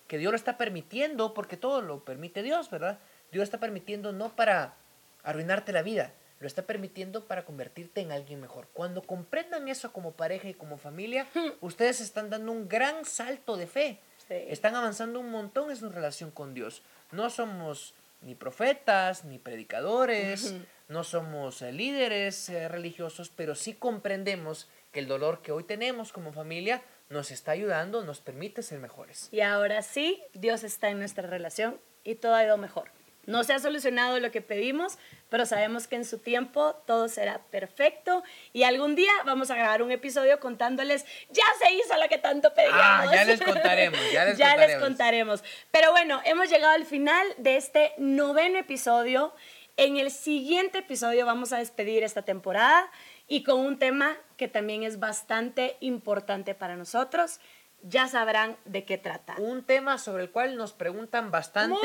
que 0.07 0.17
Dios 0.17 0.31
lo 0.31 0.35
está 0.35 0.57
permitiendo, 0.57 1.33
porque 1.35 1.57
todo 1.57 1.81
lo 1.81 2.03
permite 2.03 2.41
Dios, 2.41 2.71
¿verdad? 2.71 2.99
Dios 3.31 3.43
está 3.43 3.59
permitiendo 3.59 4.13
no 4.13 4.35
para 4.35 4.75
arruinarte 5.23 5.73
la 5.73 5.83
vida, 5.83 6.13
lo 6.39 6.47
está 6.47 6.63
permitiendo 6.63 7.25
para 7.25 7.45
convertirte 7.45 8.01
en 8.01 8.11
alguien 8.11 8.41
mejor. 8.41 8.67
Cuando 8.73 9.01
comprendan 9.01 9.67
eso 9.67 9.93
como 9.93 10.11
pareja 10.11 10.49
y 10.49 10.53
como 10.53 10.77
familia, 10.77 11.27
ustedes 11.61 12.01
están 12.01 12.29
dando 12.29 12.51
un 12.51 12.67
gran 12.67 13.05
salto 13.05 13.57
de 13.57 13.67
fe. 13.67 13.99
Están 14.29 14.75
avanzando 14.75 15.19
un 15.19 15.29
montón 15.29 15.69
en 15.69 15.75
su 15.75 15.89
relación 15.89 16.31
con 16.31 16.53
Dios. 16.53 16.81
No 17.11 17.29
somos 17.29 17.93
ni 18.21 18.35
profetas, 18.35 19.25
ni 19.25 19.37
predicadores, 19.37 20.55
no 20.87 21.03
somos 21.03 21.61
eh, 21.61 21.71
líderes 21.71 22.49
eh, 22.49 22.67
religiosos, 22.67 23.29
pero 23.29 23.53
sí 23.53 23.73
comprendemos 23.73 24.69
que 24.91 24.99
el 24.99 25.07
dolor 25.07 25.41
que 25.41 25.51
hoy 25.51 25.63
tenemos 25.63 26.13
como 26.13 26.31
familia 26.31 26.81
nos 27.09 27.31
está 27.31 27.51
ayudando, 27.51 28.03
nos 28.03 28.21
permite 28.21 28.63
ser 28.63 28.79
mejores. 28.79 29.29
Y 29.31 29.41
ahora 29.41 29.81
sí, 29.81 30.23
Dios 30.33 30.63
está 30.63 30.89
en 30.89 30.99
nuestra 30.99 31.27
relación 31.27 31.79
y 32.03 32.15
todo 32.15 32.35
ha 32.35 32.43
ido 32.43 32.57
mejor. 32.57 32.89
No 33.25 33.43
se 33.43 33.53
ha 33.53 33.59
solucionado 33.59 34.19
lo 34.19 34.31
que 34.31 34.41
pedimos, 34.41 34.97
pero 35.29 35.45
sabemos 35.45 35.87
que 35.87 35.95
en 35.95 36.05
su 36.05 36.19
tiempo 36.19 36.75
todo 36.85 37.07
será 37.07 37.39
perfecto 37.49 38.23
y 38.51 38.63
algún 38.63 38.95
día 38.95 39.11
vamos 39.25 39.49
a 39.49 39.55
grabar 39.55 39.81
un 39.81 39.91
episodio 39.91 40.39
contándoles, 40.39 41.05
ya 41.29 41.43
se 41.61 41.73
hizo 41.73 41.97
lo 41.97 42.09
que 42.09 42.17
tanto 42.17 42.53
pedíamos. 42.53 42.81
Ah, 42.81 43.05
ya 43.13 43.25
les 43.25 43.41
contaremos, 43.41 43.99
ya 44.11 44.25
les 44.25 44.37
ya 44.37 44.57
les 44.57 44.77
contaremos. 44.77 45.43
Pero 45.71 45.91
bueno, 45.91 46.21
hemos 46.25 46.49
llegado 46.49 46.73
al 46.73 46.85
final 46.85 47.25
de 47.37 47.57
este 47.57 47.93
noveno 47.97 48.59
episodio. 48.59 49.33
En 49.75 49.97
el 49.97 50.11
siguiente 50.11 50.79
episodio 50.79 51.25
vamos 51.25 51.51
a 51.53 51.57
despedir 51.57 52.03
esta 52.03 52.21
temporada 52.21 52.91
y 53.27 53.43
con 53.43 53.59
un 53.59 53.79
tema 53.79 54.17
que 54.37 54.47
también 54.47 54.83
es 54.83 54.99
bastante 54.99 55.77
importante 55.79 56.53
para 56.53 56.75
nosotros. 56.75 57.39
Ya 57.85 58.07
sabrán 58.07 58.57
de 58.63 58.85
qué 58.85 58.97
trata. 58.97 59.35
Un 59.37 59.63
tema 59.63 59.97
sobre 59.97 60.23
el 60.23 60.31
cual 60.31 60.55
nos 60.55 60.71
preguntan 60.71 61.31
bastante 61.31 61.75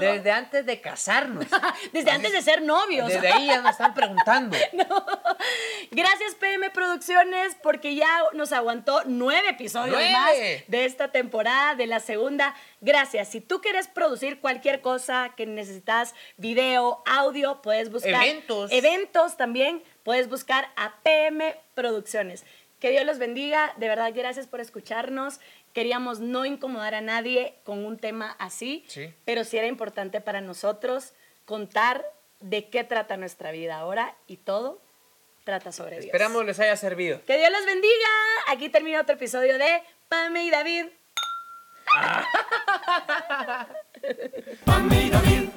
desde 0.00 0.32
antes 0.32 0.66
de 0.66 0.80
casarnos. 0.80 1.46
desde 1.92 2.10
antes 2.10 2.32
de 2.32 2.42
ser 2.42 2.62
novios. 2.62 3.08
Desde 3.08 3.28
ahí 3.28 3.46
ya 3.46 3.60
nos 3.60 3.70
están 3.70 3.94
preguntando. 3.94 4.56
Gracias 5.92 6.34
PM 6.34 6.70
Producciones 6.70 7.56
porque 7.62 7.94
ya 7.94 8.08
nos 8.32 8.52
aguantó 8.52 9.02
nueve 9.06 9.50
episodios 9.50 10.02
más 10.12 10.32
de 10.66 10.84
esta 10.84 11.12
temporada, 11.12 11.76
de 11.76 11.86
la 11.86 12.00
segunda. 12.00 12.54
Gracias. 12.80 13.28
Si 13.28 13.40
tú 13.40 13.60
quieres 13.60 13.86
producir 13.86 14.40
cualquier 14.40 14.80
cosa 14.80 15.32
que 15.36 15.46
necesitas, 15.46 16.14
video, 16.36 17.02
audio, 17.06 17.62
puedes 17.62 17.90
buscar. 17.90 18.24
Eventos. 18.24 18.72
Eventos 18.72 19.36
también 19.36 19.82
Puedes 20.08 20.30
buscar 20.30 20.70
a 20.76 21.02
PM 21.02 21.54
Producciones. 21.74 22.46
Que 22.80 22.90
Dios 22.90 23.04
los 23.04 23.18
bendiga. 23.18 23.72
De 23.76 23.88
verdad, 23.88 24.12
gracias 24.14 24.46
por 24.46 24.60
escucharnos. 24.60 25.40
Queríamos 25.72 26.20
no 26.20 26.44
incomodar 26.44 26.94
a 26.94 27.00
nadie 27.00 27.54
con 27.64 27.84
un 27.84 27.98
tema 27.98 28.36
así, 28.38 28.84
pero 29.24 29.44
sí 29.44 29.58
era 29.58 29.66
importante 29.66 30.20
para 30.20 30.40
nosotros 30.40 31.12
contar 31.44 32.04
de 32.40 32.68
qué 32.68 32.84
trata 32.84 33.16
nuestra 33.16 33.50
vida 33.50 33.78
ahora 33.78 34.14
y 34.26 34.36
todo 34.36 34.80
trata 35.44 35.72
sobre 35.72 35.96
Dios. 35.96 36.06
Esperamos 36.06 36.44
les 36.44 36.60
haya 36.60 36.76
servido. 36.76 37.24
Que 37.24 37.38
Dios 37.38 37.50
los 37.50 37.64
bendiga. 37.64 38.08
Aquí 38.48 38.68
termina 38.68 39.00
otro 39.00 39.14
episodio 39.14 39.56
de 39.58 39.82
Pame 40.08 40.44
y 40.44 40.50
David. 40.50 40.86
Pame 44.64 45.04
y 45.04 45.10
David. 45.10 45.48